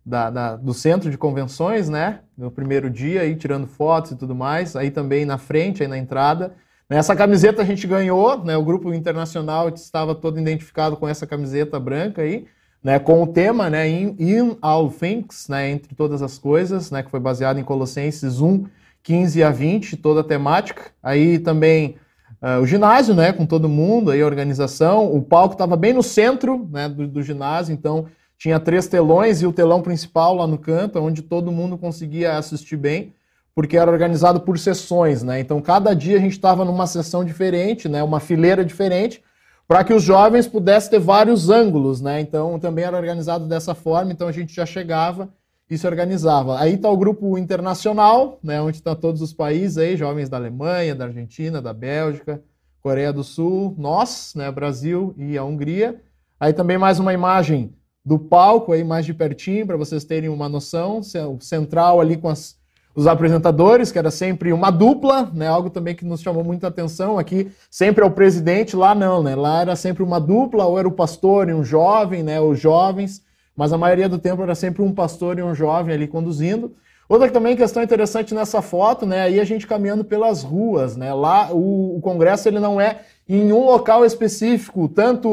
da, 0.06 0.30
da, 0.30 0.56
do 0.56 0.74
centro 0.74 1.10
de 1.10 1.18
convenções, 1.18 1.90
né? 1.90 2.20
No 2.38 2.52
primeiro 2.52 2.90
dia, 2.90 3.22
aí 3.22 3.36
tirando 3.36 3.68
fotos 3.68 4.12
e 4.12 4.16
tudo 4.16 4.36
mais. 4.36 4.76
Aí 4.76 4.92
também 4.92 5.26
na 5.26 5.38
frente, 5.38 5.84
aí 5.84 5.88
na 5.88 5.98
entrada. 5.98 6.54
Essa 6.90 7.16
camiseta 7.16 7.64
a 7.64 7.66
gente 7.66 7.88
ganhou, 7.88 8.44
né? 8.44 8.56
O 8.56 8.64
grupo 8.64 8.94
internacional 8.94 9.70
estava 9.70 10.14
todo 10.14 10.40
identificado 10.40 10.96
com 10.96 11.08
essa 11.08 11.26
camiseta 11.26 11.80
branca 11.80 12.22
aí, 12.22 12.46
né? 12.84 13.00
Com 13.00 13.24
o 13.24 13.28
tema, 13.28 13.72
né? 13.72 13.90
In, 13.90 14.16
in 14.20 14.58
all 14.62 14.92
things, 14.92 15.48
né? 15.50 15.72
Entre 15.72 15.96
todas 15.96 16.22
as 16.22 16.38
coisas, 16.38 16.92
né? 16.92 17.02
Que 17.02 17.10
foi 17.10 17.20
baseado 17.20 17.60
em 17.60 17.64
Colossenses 17.64 18.40
1, 18.40 18.66
15 19.02 19.44
a 19.44 19.50
20, 19.50 19.98
toda 19.98 20.22
a 20.22 20.24
temática. 20.24 20.92
Aí 21.02 21.40
também 21.40 21.96
uh, 22.40 22.62
o 22.62 22.68
ginásio, 22.68 23.16
né? 23.16 23.34
Com 23.34 23.48
todo 23.48 23.68
mundo, 23.68 24.12
aí 24.12 24.22
a 24.22 24.26
organização. 24.26 25.12
O 25.12 25.24
palco 25.24 25.56
estava 25.56 25.76
bem 25.76 25.92
no 25.92 26.04
centro, 26.04 26.70
né? 26.72 26.88
Do, 26.88 27.08
do 27.08 27.24
ginásio, 27.24 27.74
então 27.74 28.06
tinha 28.38 28.60
três 28.60 28.88
telões 28.88 29.42
e 29.42 29.48
o 29.48 29.54
telão 29.54 29.82
principal 29.82 30.36
lá 30.36 30.46
no 30.46 30.60
canto, 30.60 31.00
onde 31.00 31.24
todo 31.24 31.52
mundo 31.52 31.80
conseguia 31.80 32.38
assistir 32.38 32.78
bem 32.78 33.16
porque 33.56 33.78
era 33.78 33.90
organizado 33.90 34.42
por 34.42 34.60
sessões, 34.60 35.24
né? 35.24 35.40
Então 35.40 35.62
cada 35.62 35.96
dia 35.96 36.18
a 36.18 36.20
gente 36.20 36.34
estava 36.34 36.66
numa 36.66 36.86
sessão 36.86 37.24
diferente, 37.24 37.88
né? 37.88 38.04
Uma 38.04 38.20
fileira 38.20 38.66
diferente, 38.66 39.24
para 39.66 39.84
que 39.84 39.94
os 39.94 40.04
jovens 40.04 40.46
pudessem 40.46 40.92
ter 40.92 41.00
vários 41.00 41.50
ângulos, 41.50 42.02
né? 42.02 42.20
Então 42.20 42.60
também 42.60 42.84
era 42.84 42.98
organizado 42.98 43.48
dessa 43.48 43.74
forma, 43.74 44.12
então 44.12 44.28
a 44.28 44.32
gente 44.32 44.54
já 44.54 44.66
chegava 44.66 45.30
e 45.70 45.78
se 45.78 45.88
organizava. 45.88 46.60
Aí 46.60 46.74
está 46.76 46.90
o 46.90 46.98
grupo 46.98 47.38
internacional, 47.38 48.38
né? 48.44 48.62
Onde 48.62 48.78
estão 48.78 48.94
tá 48.94 49.00
todos 49.02 49.22
os 49.22 49.34
países 49.34 49.78
aí, 49.78 49.96
jovens 49.96 50.28
da 50.28 50.36
Alemanha, 50.36 50.94
da 50.94 51.06
Argentina, 51.06 51.62
da 51.62 51.74
Bélgica, 51.74 52.44
Coreia 52.82 53.14
do 53.14 53.24
Sul, 53.24 53.74
nós, 53.78 54.34
né? 54.36 54.52
Brasil 54.52 55.16
e 55.18 55.38
a 55.38 55.44
Hungria. 55.46 56.02
Aí 56.38 56.52
também 56.52 56.78
mais 56.78 57.00
uma 57.00 57.14
imagem 57.14 57.74
do 58.04 58.20
palco 58.20 58.74
aí 58.74 58.84
mais 58.84 59.06
de 59.06 59.14
pertinho 59.14 59.66
para 59.66 59.78
vocês 59.78 60.04
terem 60.04 60.30
uma 60.30 60.48
noção, 60.48 61.00
o 61.00 61.42
central 61.42 62.00
ali 62.00 62.18
com 62.18 62.30
as 62.30 62.56
os 62.96 63.08
apresentadores, 63.08 63.92
que 63.92 64.00
era 64.00 64.10
sempre 64.10 64.54
uma 64.54 64.72
dupla, 64.72 65.30
né? 65.34 65.48
Algo 65.48 65.70
também 65.70 65.94
que 65.94 66.06
nos 66.06 66.22
chamou 66.22 66.44
muita 66.44 66.68
atenção 66.68 67.20
aqui. 67.20 67.52
Sempre 67.70 68.04
é 68.04 68.08
o 68.08 68.12
presidente, 68.12 68.76
lá 68.76 68.96
não, 68.96 69.22
né? 69.22 69.36
Lá 69.36 69.62
era 69.62 69.76
sempre 69.76 70.02
uma 70.02 70.20
dupla, 70.20 70.66
ou 70.66 70.80
era 70.80 70.88
o 70.88 70.92
pastor 70.92 71.50
e 71.50 71.54
um 71.54 71.64
jovem, 71.64 72.24
né? 72.24 72.40
Os 72.40 72.58
jovens, 72.58 73.22
mas 73.56 73.74
a 73.74 73.78
maioria 73.78 74.08
do 74.08 74.18
tempo 74.18 74.42
era 74.42 74.56
sempre 74.56 74.82
um 74.82 74.94
pastor 74.94 75.38
e 75.38 75.44
um 75.44 75.54
jovem 75.54 75.94
ali 75.94 76.08
conduzindo. 76.08 76.74
Outra 77.08 77.30
também 77.30 77.56
questão 77.56 77.84
interessante 77.84 78.34
nessa 78.34 78.62
foto, 78.62 79.06
né? 79.06 79.24
Aí 79.24 79.40
a 79.42 79.44
gente 79.44 79.68
caminhando 79.68 80.06
pelas 80.06 80.42
ruas, 80.42 80.96
né? 80.96 81.14
Lá 81.14 81.50
o, 81.52 81.98
o 81.98 82.02
congresso 82.02 82.48
ele 82.48 82.60
não 82.60 82.80
é 82.80 83.02
em 83.28 83.52
um 83.52 83.66
local 83.66 84.06
específico, 84.06 84.88
tanto 84.88 85.30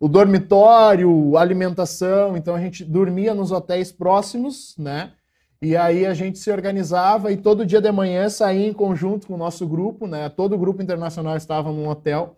o 0.00 0.08
dormitório, 0.08 1.36
alimentação, 1.36 2.36
então 2.36 2.54
a 2.54 2.60
gente 2.60 2.84
dormia 2.84 3.34
nos 3.34 3.52
hotéis 3.52 3.92
próximos, 3.92 4.74
né? 4.78 5.12
E 5.60 5.76
aí 5.76 6.04
a 6.04 6.12
gente 6.12 6.38
se 6.38 6.50
organizava 6.50 7.32
e 7.32 7.36
todo 7.36 7.64
dia 7.64 7.80
de 7.80 7.90
manhã 7.90 8.28
saía 8.28 8.66
em 8.66 8.72
conjunto 8.72 9.26
com 9.26 9.34
o 9.34 9.38
nosso 9.38 9.66
grupo, 9.66 10.06
né? 10.06 10.28
Todo 10.28 10.54
o 10.54 10.58
grupo 10.58 10.82
internacional 10.82 11.36
estava 11.36 11.72
num 11.72 11.88
hotel 11.88 12.36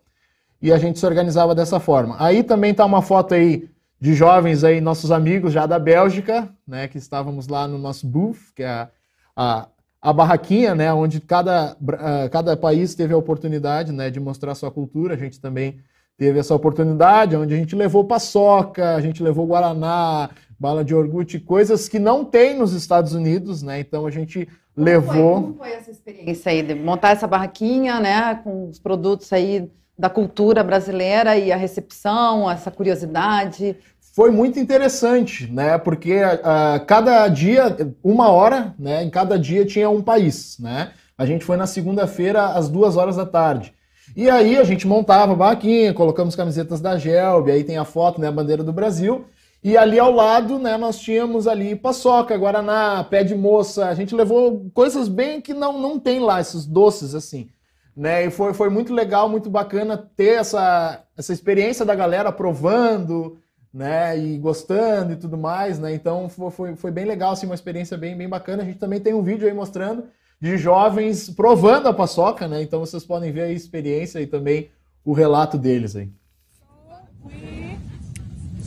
e 0.62 0.72
a 0.72 0.78
gente 0.78 0.98
se 0.98 1.06
organizava 1.06 1.54
dessa 1.54 1.80
forma. 1.80 2.16
Aí 2.18 2.42
também 2.42 2.72
tá 2.72 2.84
uma 2.84 3.02
foto 3.02 3.34
aí 3.34 3.68
de 4.00 4.14
jovens 4.14 4.62
aí, 4.62 4.80
nossos 4.80 5.10
amigos 5.10 5.52
já 5.52 5.66
da 5.66 5.78
Bélgica, 5.78 6.48
né? 6.66 6.87
Que 6.87 6.98
estávamos 6.98 7.48
lá 7.48 7.66
no 7.66 7.78
nosso 7.78 8.06
booth, 8.06 8.38
que 8.54 8.62
é 8.62 8.68
a, 8.68 8.88
a, 9.37 9.68
a 10.00 10.12
barraquinha, 10.12 10.75
né? 10.75 10.92
Onde 10.92 11.20
cada, 11.20 11.76
uh, 11.80 12.30
cada 12.30 12.56
país 12.56 12.94
teve 12.94 13.12
a 13.12 13.18
oportunidade, 13.18 13.92
né? 13.92 14.10
De 14.10 14.20
mostrar 14.20 14.54
sua 14.54 14.70
cultura. 14.70 15.14
A 15.14 15.18
gente 15.18 15.40
também 15.40 15.80
teve 16.16 16.38
essa 16.38 16.54
oportunidade, 16.54 17.37
onde 17.37 17.54
a 17.54 17.56
gente 17.56 17.76
levou 17.76 18.04
paçoca, 18.04 18.94
a 18.94 19.00
gente 19.00 19.22
levou 19.22 19.46
guaraná, 19.46 20.30
bala 20.58 20.84
de 20.84 20.92
iogurte, 20.92 21.38
coisas 21.38 21.88
que 21.88 21.98
não 21.98 22.24
tem 22.24 22.56
nos 22.58 22.72
Estados 22.72 23.12
Unidos, 23.12 23.62
né? 23.62 23.78
Então 23.80 24.06
a 24.06 24.10
gente 24.10 24.46
como 24.74 24.86
levou. 24.86 25.34
Foi, 25.34 25.42
como 25.42 25.54
foi 25.54 25.72
essa 25.72 25.90
experiência 25.90 26.50
aí 26.50 26.62
de 26.62 26.74
montar 26.74 27.10
essa 27.10 27.26
barraquinha, 27.26 28.00
né? 28.00 28.34
Com 28.42 28.68
os 28.68 28.78
produtos 28.78 29.32
aí 29.32 29.70
da 29.98 30.08
cultura 30.08 30.62
brasileira 30.62 31.36
e 31.36 31.50
a 31.50 31.56
recepção, 31.56 32.50
essa 32.50 32.70
curiosidade. 32.70 33.76
Foi 34.14 34.30
muito 34.30 34.58
interessante, 34.58 35.46
né? 35.50 35.78
Porque 35.78 36.22
uh, 36.22 36.84
cada 36.86 37.28
dia, 37.28 37.76
uma 38.02 38.28
hora, 38.28 38.74
né? 38.78 39.02
Em 39.04 39.10
cada 39.10 39.38
dia 39.38 39.64
tinha 39.64 39.88
um 39.88 40.02
país, 40.02 40.56
né? 40.58 40.92
A 41.16 41.26
gente 41.26 41.44
foi 41.44 41.56
na 41.56 41.66
segunda-feira 41.66 42.46
às 42.46 42.68
duas 42.68 42.96
horas 42.96 43.16
da 43.16 43.26
tarde. 43.26 43.74
E 44.16 44.28
aí 44.28 44.56
a 44.56 44.64
gente 44.64 44.86
montava 44.86 45.32
a 45.32 45.36
barraquinha, 45.36 45.94
colocamos 45.94 46.34
camisetas 46.34 46.80
da 46.80 46.96
Gelb, 46.96 47.50
aí 47.50 47.62
tem 47.62 47.76
a 47.76 47.84
foto, 47.84 48.20
né? 48.20 48.28
A 48.28 48.32
bandeira 48.32 48.64
do 48.64 48.72
Brasil. 48.72 49.24
E 49.62 49.76
ali 49.76 49.98
ao 49.98 50.12
lado, 50.12 50.58
né, 50.58 50.76
nós 50.76 51.00
tínhamos 51.00 51.48
ali 51.48 51.74
paçoca, 51.74 52.36
guaraná, 52.36 53.02
pé 53.04 53.24
de 53.24 53.34
moça. 53.34 53.86
A 53.86 53.94
gente 53.94 54.14
levou 54.14 54.70
coisas 54.72 55.08
bem 55.08 55.40
que 55.40 55.52
não, 55.52 55.80
não 55.80 55.98
tem 55.98 56.20
lá, 56.20 56.40
esses 56.40 56.64
doces 56.64 57.14
assim. 57.14 57.48
Né? 57.96 58.26
E 58.26 58.30
foi, 58.30 58.54
foi 58.54 58.70
muito 58.70 58.94
legal, 58.94 59.28
muito 59.28 59.50
bacana 59.50 59.96
ter 59.96 60.38
essa, 60.38 61.02
essa 61.16 61.32
experiência 61.32 61.84
da 61.84 61.96
galera 61.96 62.30
provando, 62.30 63.38
né, 63.72 64.18
e 64.18 64.38
gostando 64.38 65.12
e 65.12 65.16
tudo 65.16 65.36
mais, 65.36 65.78
né? 65.78 65.92
Então 65.92 66.28
foi, 66.28 66.74
foi, 66.74 66.90
bem 66.90 67.04
legal, 67.04 67.32
assim, 67.32 67.46
uma 67.46 67.54
experiência 67.54 67.96
bem, 67.98 68.16
bem 68.16 68.28
bacana. 68.28 68.62
A 68.62 68.66
gente 68.66 68.78
também 68.78 69.00
tem 69.00 69.14
um 69.14 69.22
vídeo 69.22 69.46
aí 69.46 69.52
mostrando 69.52 70.04
de 70.40 70.56
jovens 70.56 71.28
provando 71.30 71.88
a 71.88 71.92
paçoca, 71.92 72.46
né? 72.48 72.62
Então 72.62 72.80
vocês 72.80 73.04
podem 73.04 73.32
ver 73.32 73.42
a 73.42 73.52
experiência 73.52 74.20
e 74.20 74.26
também 74.26 74.70
o 75.04 75.12
relato 75.12 75.58
deles 75.58 75.96
aí. 75.96 76.10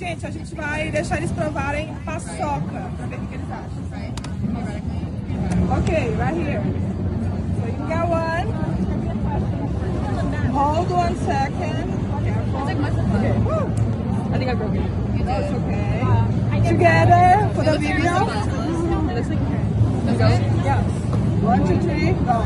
Gente, 0.02 0.26
a 0.26 0.32
gente 0.32 0.56
vai 0.56 0.90
deixar 0.90 1.18
eles 1.18 1.32
provarem 1.32 1.94
paçoca 2.04 2.90
pra 2.98 3.06
ver 3.06 3.18
o 3.18 3.28
que 3.28 3.36
eles 3.36 3.46
acham. 3.52 3.84
Ok, 5.78 5.94
right 6.18 6.36
here. 6.36 6.64
So 7.62 7.68
you 7.68 7.78
got 7.88 8.10
one. 8.10 8.48
Hold 10.52 10.90
one 10.92 11.16
second. 11.18 11.86
Careful. 12.26 12.62
Okay. 12.64 13.30
I 14.34 14.38
think 14.40 14.50
I 14.50 14.56
broke 14.56 14.76
it. 14.76 14.90
No, 15.24 15.38
it's 15.38 15.54
okay. 15.54 16.02
Together 16.68 17.50
for 17.54 17.64
the 17.64 17.78
video. 17.78 18.26
Yes. 20.66 20.90
One, 21.44 21.62
two, 21.68 21.78
three, 21.80 22.14
go. 22.26 22.42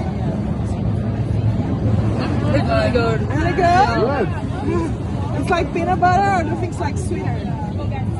It's 2.54 2.68
really 2.68 2.92
good. 2.92 3.22
Really 3.30 3.54
good? 3.54 3.88
Good. 3.96 4.28
Mm. 4.28 5.05
It's 5.40 5.50
like 5.50 5.72
peanut 5.74 6.00
butter, 6.00 6.42
or 6.42 6.44
do 6.44 6.50
you 6.50 6.60
think 6.60 6.72
it's 6.72 6.82
like 6.82 6.98
sweeter? 6.98 7.38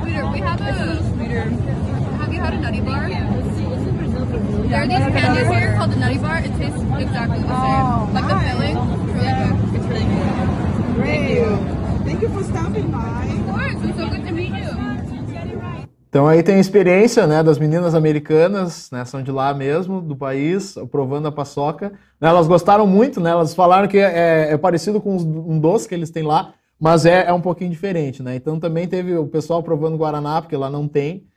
Sweeter. 0.02 0.26
We 0.32 0.40
have 0.40 0.62
a, 0.62 0.64
a 0.64 0.86
little 0.86 1.04
sweeter. 1.14 1.44
Have 2.20 2.34
you 2.34 2.40
had 2.40 2.54
a 2.54 2.60
nutty 2.60 2.82
bar? 2.82 3.10
There 3.10 4.82
are 4.82 4.88
these 4.88 4.98
candies 4.98 5.48
here 5.48 5.76
called 5.76 5.92
the 5.92 5.98
nutty 5.98 6.18
bar. 6.18 6.38
It 6.40 6.52
tastes 6.58 6.82
exactly 7.00 7.40
the 7.40 7.48
same. 7.48 7.86
Oh, 7.86 8.10
like 8.14 8.26
nice. 8.26 8.34
the 8.34 8.50
filling. 8.52 8.78
It's 8.78 9.16
really 9.16 9.36
good. 9.42 9.56
It's 9.76 9.86
really 9.86 10.06
good. 10.06 10.96
Great. 10.96 12.06
Thank 12.06 12.22
you 12.22 12.30
for 12.30 12.44
stopping 12.44 12.92
by. 12.92 13.26
Of 13.26 13.46
course. 13.50 13.90
It's 13.90 13.98
so 13.98 14.10
good 14.10 14.26
to 14.28 14.34
meet 14.34 14.54
you. 14.54 14.96
Então 16.16 16.26
aí 16.26 16.42
tem 16.42 16.56
a 16.56 16.60
experiência 16.60 17.28
né, 17.28 17.44
das 17.44 17.60
meninas 17.60 17.94
americanas, 17.94 18.90
né, 18.90 19.04
são 19.04 19.22
de 19.22 19.30
lá 19.32 19.54
mesmo, 19.54 20.00
do 20.00 20.16
país, 20.16 20.76
provando 20.90 21.28
a 21.28 21.32
paçoca. 21.32 21.92
Elas 22.22 22.48
gostaram 22.48 22.88
muito, 22.88 23.20
né, 23.20 23.32
elas 23.32 23.54
falaram 23.54 23.86
que 23.86 23.98
é, 23.98 24.54
é 24.54 24.58
parecido 24.58 25.02
com 25.02 25.18
um 25.18 25.60
doce 25.60 25.90
que 25.90 25.94
eles 25.94 26.10
têm 26.10 26.24
lá, 26.24 26.54
mas 26.80 27.06
é, 27.06 27.26
é 27.26 27.34
um 27.34 27.42
pouquinho 27.42 27.72
diferente, 27.72 28.22
né? 28.22 28.36
Então 28.36 28.60
também 28.60 28.88
teve 28.88 29.16
o 29.16 29.28
pessoal 29.28 29.64
provando 29.64 29.98
Guaraná, 29.98 30.42
porque 30.42 30.58
lá 30.58 30.70
não 30.70 30.88
tem, 30.88 31.28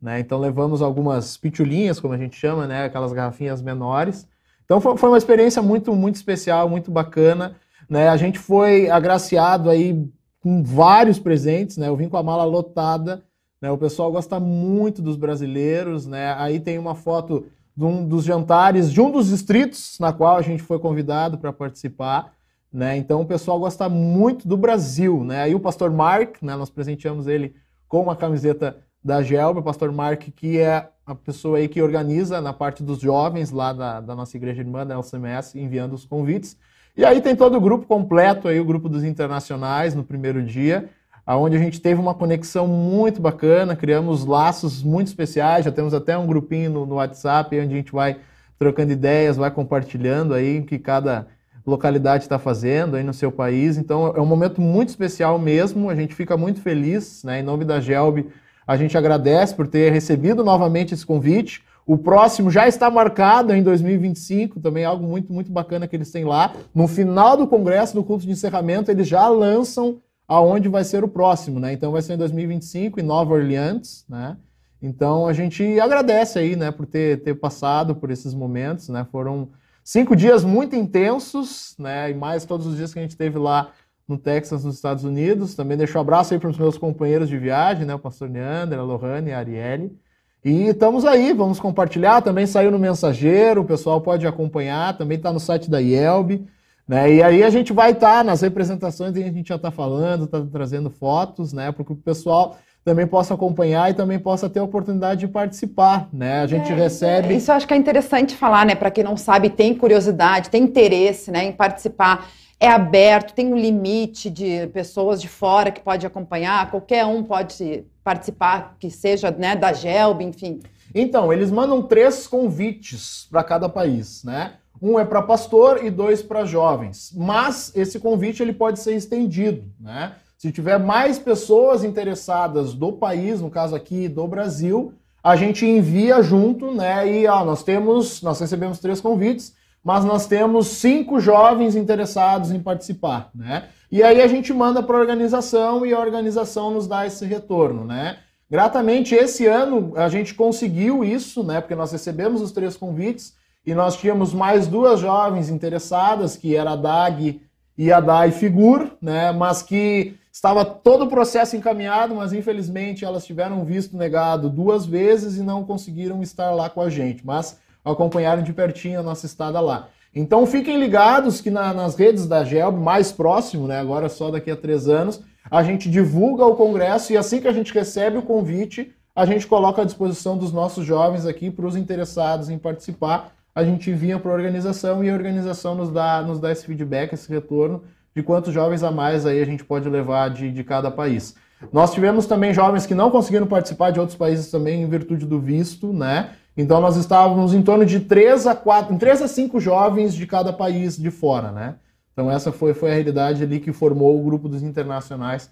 né? 0.00 0.20
Então 0.20 0.38
levamos 0.38 0.82
algumas 0.82 1.36
pitulinhas, 1.36 2.00
como 2.00 2.14
a 2.14 2.18
gente 2.18 2.36
chama, 2.36 2.66
né? 2.66 2.84
Aquelas 2.84 3.12
garrafinhas 3.12 3.62
menores. 3.62 4.26
Então 4.64 4.80
foi, 4.80 4.96
foi 4.96 5.08
uma 5.08 5.18
experiência 5.18 5.62
muito, 5.62 5.94
muito 5.94 6.16
especial, 6.16 6.68
muito 6.68 6.90
bacana, 6.90 7.56
né? 7.88 8.08
A 8.08 8.16
gente 8.16 8.38
foi 8.38 8.90
agraciado 8.90 9.70
aí 9.70 10.06
com 10.40 10.62
vários 10.62 11.18
presentes, 11.18 11.76
né? 11.76 11.88
Eu 11.88 11.96
vim 11.96 12.08
com 12.08 12.16
a 12.16 12.22
mala 12.22 12.44
lotada, 12.44 13.22
né? 13.60 13.70
O 13.70 13.78
pessoal 13.78 14.10
gosta 14.12 14.38
muito 14.38 15.00
dos 15.00 15.16
brasileiros, 15.16 16.06
né? 16.06 16.34
Aí 16.38 16.60
tem 16.60 16.78
uma 16.78 16.94
foto 16.94 17.46
de 17.76 17.84
um 17.84 18.06
dos 18.06 18.24
jantares 18.24 18.92
de 18.92 19.00
um 19.00 19.10
dos 19.10 19.28
distritos 19.28 19.96
na 20.00 20.12
qual 20.12 20.36
a 20.36 20.42
gente 20.42 20.62
foi 20.62 20.78
convidado 20.78 21.38
para 21.38 21.52
participar. 21.52 22.34
Né? 22.72 22.96
Então 22.96 23.22
o 23.22 23.26
pessoal 23.26 23.58
gosta 23.58 23.88
muito 23.88 24.46
do 24.46 24.56
Brasil. 24.56 25.24
Né? 25.24 25.42
Aí 25.42 25.54
o 25.54 25.60
pastor 25.60 25.90
Mark, 25.90 26.42
né, 26.42 26.54
nós 26.56 26.70
presenteamos 26.70 27.26
ele 27.26 27.54
com 27.88 28.02
uma 28.02 28.14
camiseta 28.14 28.76
da 29.02 29.22
Gelba, 29.22 29.60
o 29.60 29.62
pastor 29.62 29.90
Mark, 29.90 30.20
que 30.36 30.58
é 30.58 30.88
a 31.06 31.14
pessoa 31.14 31.58
aí 31.58 31.68
que 31.68 31.80
organiza 31.80 32.40
na 32.40 32.52
parte 32.52 32.82
dos 32.82 33.00
jovens 33.00 33.50
lá 33.50 33.72
da, 33.72 34.00
da 34.00 34.14
nossa 34.14 34.36
igreja 34.36 34.60
irmã, 34.60 34.86
da 34.86 34.94
LCMS, 34.94 35.58
enviando 35.58 35.94
os 35.94 36.04
convites. 36.04 36.56
E 36.94 37.04
aí 37.04 37.20
tem 37.22 37.34
todo 37.34 37.56
o 37.56 37.60
grupo 37.60 37.86
completo 37.86 38.48
aí, 38.48 38.60
o 38.60 38.64
grupo 38.64 38.88
dos 38.88 39.04
internacionais 39.04 39.94
no 39.94 40.04
primeiro 40.04 40.42
dia, 40.42 40.90
aonde 41.24 41.56
a 41.56 41.58
gente 41.58 41.80
teve 41.80 42.00
uma 42.00 42.12
conexão 42.12 42.66
muito 42.66 43.22
bacana, 43.22 43.76
criamos 43.76 44.26
laços 44.26 44.82
muito 44.82 45.06
especiais, 45.06 45.64
já 45.64 45.72
temos 45.72 45.94
até 45.94 46.18
um 46.18 46.26
grupinho 46.26 46.70
no, 46.70 46.86
no 46.86 46.96
WhatsApp 46.96 47.58
onde 47.58 47.72
a 47.72 47.76
gente 47.76 47.92
vai 47.92 48.18
trocando 48.58 48.92
ideias, 48.92 49.36
vai 49.36 49.50
compartilhando 49.50 50.34
aí 50.34 50.62
que 50.62 50.78
cada 50.78 51.28
localidade 51.68 52.24
está 52.24 52.38
fazendo 52.38 52.96
aí 52.96 53.02
no 53.02 53.14
seu 53.14 53.30
país. 53.30 53.76
Então 53.76 54.08
é 54.16 54.20
um 54.20 54.26
momento 54.26 54.60
muito 54.60 54.88
especial 54.88 55.38
mesmo. 55.38 55.90
A 55.90 55.94
gente 55.94 56.14
fica 56.14 56.36
muito 56.36 56.60
feliz, 56.60 57.22
né? 57.24 57.40
Em 57.40 57.42
nome 57.42 57.64
da 57.64 57.80
Gelb, 57.80 58.26
a 58.66 58.76
gente 58.76 58.96
agradece 58.96 59.54
por 59.54 59.66
ter 59.66 59.92
recebido 59.92 60.42
novamente 60.42 60.94
esse 60.94 61.04
convite. 61.04 61.62
O 61.86 61.96
próximo 61.96 62.50
já 62.50 62.68
está 62.68 62.90
marcado 62.90 63.54
em 63.54 63.62
2025, 63.62 64.60
também 64.60 64.84
algo 64.84 65.06
muito, 65.06 65.32
muito 65.32 65.50
bacana 65.50 65.86
que 65.88 65.96
eles 65.96 66.10
têm 66.10 66.24
lá. 66.24 66.54
No 66.74 66.86
final 66.86 67.36
do 67.36 67.46
congresso, 67.46 67.96
no 67.96 68.04
culto 68.04 68.26
de 68.26 68.32
encerramento, 68.32 68.90
eles 68.90 69.08
já 69.08 69.26
lançam 69.28 70.00
aonde 70.26 70.68
vai 70.68 70.84
ser 70.84 71.02
o 71.02 71.08
próximo, 71.08 71.58
né? 71.58 71.72
Então 71.72 71.90
vai 71.90 72.02
ser 72.02 72.12
em 72.12 72.18
2025 72.18 73.00
em 73.00 73.02
Nova 73.02 73.32
Orleans, 73.32 74.04
né? 74.06 74.36
Então 74.82 75.26
a 75.26 75.32
gente 75.32 75.80
agradece 75.80 76.38
aí, 76.38 76.54
né, 76.54 76.70
por 76.70 76.86
ter, 76.86 77.22
ter 77.22 77.34
passado 77.34 77.96
por 77.96 78.10
esses 78.10 78.34
momentos, 78.34 78.90
né? 78.90 79.06
Foram 79.10 79.48
Cinco 79.90 80.14
dias 80.14 80.44
muito 80.44 80.76
intensos, 80.76 81.74
né? 81.78 82.10
E 82.10 82.14
mais 82.14 82.44
todos 82.44 82.66
os 82.66 82.76
dias 82.76 82.92
que 82.92 82.98
a 82.98 83.02
gente 83.02 83.16
teve 83.16 83.38
lá 83.38 83.70
no 84.06 84.18
Texas, 84.18 84.62
nos 84.62 84.74
Estados 84.74 85.02
Unidos. 85.02 85.54
Também 85.54 85.78
deixo 85.78 85.96
um 85.96 86.00
abraço 86.02 86.34
aí 86.34 86.38
para 86.38 86.50
os 86.50 86.58
meus 86.58 86.76
companheiros 86.76 87.26
de 87.26 87.38
viagem, 87.38 87.86
né? 87.86 87.94
O 87.94 87.98
pastor 87.98 88.28
Neander, 88.28 88.78
a 88.78 88.82
Lohane, 88.82 89.32
a 89.32 89.38
Arielle. 89.38 89.98
E 90.44 90.64
estamos 90.64 91.06
aí, 91.06 91.32
vamos 91.32 91.58
compartilhar. 91.58 92.20
Também 92.20 92.46
saiu 92.46 92.70
no 92.70 92.78
Mensageiro, 92.78 93.62
o 93.62 93.64
pessoal 93.64 93.98
pode 93.98 94.26
acompanhar. 94.26 94.98
Também 94.98 95.16
está 95.16 95.32
no 95.32 95.40
site 95.40 95.70
da 95.70 95.80
IELB. 95.80 96.44
Né? 96.86 97.14
E 97.14 97.22
aí 97.22 97.42
a 97.42 97.48
gente 97.48 97.72
vai 97.72 97.92
estar 97.92 98.18
tá 98.18 98.24
nas 98.24 98.42
representações, 98.42 99.16
a 99.16 99.20
gente 99.20 99.48
já 99.48 99.56
está 99.56 99.70
falando, 99.70 100.24
está 100.24 100.44
trazendo 100.52 100.90
fotos, 100.90 101.54
né? 101.54 101.72
Porque 101.72 101.94
o 101.94 101.96
pessoal 101.96 102.58
também 102.84 103.06
possa 103.06 103.34
acompanhar 103.34 103.90
e 103.90 103.94
também 103.94 104.18
possa 104.18 104.48
ter 104.48 104.60
a 104.60 104.64
oportunidade 104.64 105.20
de 105.20 105.28
participar, 105.28 106.08
né? 106.12 106.40
A 106.40 106.46
gente 106.46 106.72
é, 106.72 106.74
recebe. 106.74 107.34
Isso 107.34 107.50
eu 107.50 107.56
acho 107.56 107.66
que 107.66 107.74
é 107.74 107.76
interessante 107.76 108.34
falar, 108.34 108.64
né? 108.64 108.74
Para 108.74 108.90
quem 108.90 109.04
não 109.04 109.16
sabe, 109.16 109.50
tem 109.50 109.74
curiosidade, 109.74 110.50
tem 110.50 110.64
interesse, 110.64 111.30
né, 111.30 111.44
em 111.44 111.52
participar. 111.52 112.28
É 112.60 112.68
aberto, 112.68 113.34
tem 113.34 113.52
um 113.52 113.56
limite 113.56 114.28
de 114.28 114.66
pessoas 114.68 115.20
de 115.20 115.28
fora 115.28 115.70
que 115.70 115.80
pode 115.80 116.04
acompanhar, 116.04 116.70
qualquer 116.70 117.04
um 117.04 117.22
pode 117.22 117.84
participar, 118.02 118.74
que 118.80 118.90
seja 118.90 119.30
né, 119.30 119.54
da 119.54 119.72
GELB, 119.72 120.24
enfim. 120.24 120.60
Então, 120.94 121.32
eles 121.32 121.50
mandam 121.50 121.82
três 121.82 122.26
convites 122.26 123.28
para 123.30 123.44
cada 123.44 123.68
país, 123.68 124.24
né? 124.24 124.54
Um 124.80 124.98
é 124.98 125.04
para 125.04 125.20
pastor 125.22 125.84
e 125.84 125.90
dois 125.90 126.22
para 126.22 126.44
jovens. 126.44 127.12
Mas 127.14 127.72
esse 127.76 127.98
convite 127.98 128.42
ele 128.42 128.52
pode 128.52 128.80
ser 128.80 128.94
estendido, 128.94 129.64
né? 129.78 130.14
Se 130.38 130.52
tiver 130.52 130.78
mais 130.78 131.18
pessoas 131.18 131.82
interessadas 131.82 132.72
do 132.72 132.92
país, 132.92 133.40
no 133.40 133.50
caso 133.50 133.74
aqui 133.74 134.08
do 134.08 134.24
Brasil, 134.28 134.92
a 135.20 135.34
gente 135.34 135.66
envia 135.66 136.22
junto, 136.22 136.72
né? 136.72 137.10
E 137.12 137.26
ó, 137.26 137.44
nós 137.44 137.64
temos, 137.64 138.22
nós 138.22 138.38
recebemos 138.38 138.78
três 138.78 139.00
convites, 139.00 139.52
mas 139.82 140.04
nós 140.04 140.28
temos 140.28 140.68
cinco 140.68 141.18
jovens 141.18 141.74
interessados 141.74 142.52
em 142.52 142.60
participar, 142.60 143.30
né? 143.34 143.64
E 143.90 144.00
aí 144.00 144.22
a 144.22 144.28
gente 144.28 144.52
manda 144.52 144.80
para 144.80 144.96
a 144.96 145.00
organização 145.00 145.84
e 145.84 145.92
a 145.92 145.98
organização 145.98 146.70
nos 146.70 146.86
dá 146.86 147.04
esse 147.04 147.26
retorno, 147.26 147.84
né? 147.84 148.18
Gratamente, 148.48 149.16
esse 149.16 149.44
ano 149.44 149.92
a 149.96 150.08
gente 150.08 150.34
conseguiu 150.34 151.02
isso, 151.02 151.42
né? 151.42 151.60
Porque 151.60 151.74
nós 151.74 151.90
recebemos 151.90 152.40
os 152.40 152.52
três 152.52 152.76
convites 152.76 153.34
e 153.66 153.74
nós 153.74 153.96
tínhamos 153.96 154.32
mais 154.32 154.68
duas 154.68 155.00
jovens 155.00 155.50
interessadas, 155.50 156.36
que 156.36 156.54
era 156.54 156.70
a 156.70 156.76
DAG 156.76 157.42
e 157.76 157.92
a 157.92 157.98
DAI 157.98 158.30
Figur, 158.30 158.92
né? 159.02 159.32
Mas 159.32 159.62
que 159.62 160.16
Estava 160.38 160.64
todo 160.64 161.06
o 161.06 161.08
processo 161.08 161.56
encaminhado, 161.56 162.14
mas 162.14 162.32
infelizmente 162.32 163.04
elas 163.04 163.26
tiveram 163.26 163.64
visto 163.64 163.96
negado 163.96 164.48
duas 164.48 164.86
vezes 164.86 165.36
e 165.36 165.42
não 165.42 165.64
conseguiram 165.64 166.22
estar 166.22 166.52
lá 166.52 166.70
com 166.70 166.80
a 166.80 166.88
gente, 166.88 167.26
mas 167.26 167.58
acompanharam 167.84 168.40
de 168.40 168.52
pertinho 168.52 169.00
a 169.00 169.02
nossa 169.02 169.26
estada 169.26 169.58
lá. 169.58 169.88
Então 170.14 170.46
fiquem 170.46 170.78
ligados 170.78 171.40
que 171.40 171.50
na, 171.50 171.74
nas 171.74 171.96
redes 171.96 172.28
da 172.28 172.44
GELB, 172.44 172.78
mais 172.78 173.10
próximo, 173.10 173.66
né, 173.66 173.80
agora 173.80 174.08
só 174.08 174.30
daqui 174.30 174.48
a 174.48 174.56
três 174.56 174.86
anos, 174.86 175.20
a 175.50 175.60
gente 175.64 175.90
divulga 175.90 176.46
o 176.46 176.54
congresso 176.54 177.12
e 177.12 177.16
assim 177.16 177.40
que 177.40 177.48
a 177.48 177.52
gente 177.52 177.74
recebe 177.74 178.16
o 178.16 178.22
convite, 178.22 178.94
a 179.16 179.26
gente 179.26 179.44
coloca 179.44 179.82
à 179.82 179.84
disposição 179.84 180.38
dos 180.38 180.52
nossos 180.52 180.86
jovens 180.86 181.26
aqui 181.26 181.50
para 181.50 181.66
os 181.66 181.74
interessados 181.74 182.48
em 182.48 182.58
participar. 182.58 183.32
A 183.52 183.64
gente 183.64 183.90
envia 183.90 184.20
para 184.20 184.30
a 184.30 184.34
organização 184.34 185.02
e 185.02 185.10
a 185.10 185.14
organização 185.14 185.74
nos 185.74 185.90
dá, 185.90 186.22
nos 186.22 186.38
dá 186.38 186.52
esse 186.52 186.64
feedback, 186.64 187.12
esse 187.12 187.28
retorno 187.28 187.82
de 188.18 188.22
quantos 188.24 188.52
jovens 188.52 188.82
a 188.82 188.90
mais 188.90 189.24
aí 189.24 189.40
a 189.40 189.44
gente 189.44 189.64
pode 189.64 189.88
levar 189.88 190.28
de, 190.30 190.50
de 190.50 190.64
cada 190.64 190.90
país. 190.90 191.36
Nós 191.72 191.92
tivemos 191.94 192.26
também 192.26 192.52
jovens 192.52 192.84
que 192.84 192.94
não 192.94 193.12
conseguiram 193.12 193.46
participar 193.46 193.92
de 193.92 194.00
outros 194.00 194.18
países 194.18 194.50
também 194.50 194.82
em 194.82 194.88
virtude 194.88 195.24
do 195.24 195.40
visto, 195.40 195.92
né? 195.92 196.30
Então 196.56 196.80
nós 196.80 196.96
estávamos 196.96 197.54
em 197.54 197.62
torno 197.62 197.86
de 197.86 198.00
3 198.00 198.48
a 198.48 198.56
4, 198.56 198.92
em 198.92 198.98
3 198.98 199.22
a 199.22 199.28
5 199.28 199.60
jovens 199.60 200.14
de 200.14 200.26
cada 200.26 200.52
país 200.52 200.96
de 200.96 201.12
fora, 201.12 201.52
né? 201.52 201.76
Então 202.12 202.28
essa 202.28 202.50
foi, 202.50 202.74
foi 202.74 202.90
a 202.90 202.94
realidade 202.94 203.44
ali 203.44 203.60
que 203.60 203.72
formou 203.72 204.20
o 204.20 204.24
grupo 204.24 204.48
dos 204.48 204.64
internacionais 204.64 205.48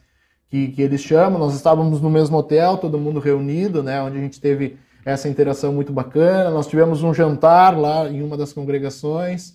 que, 0.50 0.66
que 0.68 0.82
eles 0.82 1.00
chamam. 1.00 1.38
Nós 1.38 1.54
estávamos 1.54 2.00
no 2.00 2.10
mesmo 2.10 2.36
hotel, 2.36 2.78
todo 2.78 2.98
mundo 2.98 3.20
reunido, 3.20 3.80
né? 3.80 4.02
Onde 4.02 4.18
a 4.18 4.20
gente 4.20 4.40
teve 4.40 4.76
essa 5.04 5.28
interação 5.28 5.72
muito 5.72 5.92
bacana. 5.92 6.50
Nós 6.50 6.66
tivemos 6.66 7.04
um 7.04 7.14
jantar 7.14 7.78
lá 7.78 8.08
em 8.08 8.24
uma 8.24 8.36
das 8.36 8.52
congregações 8.52 9.54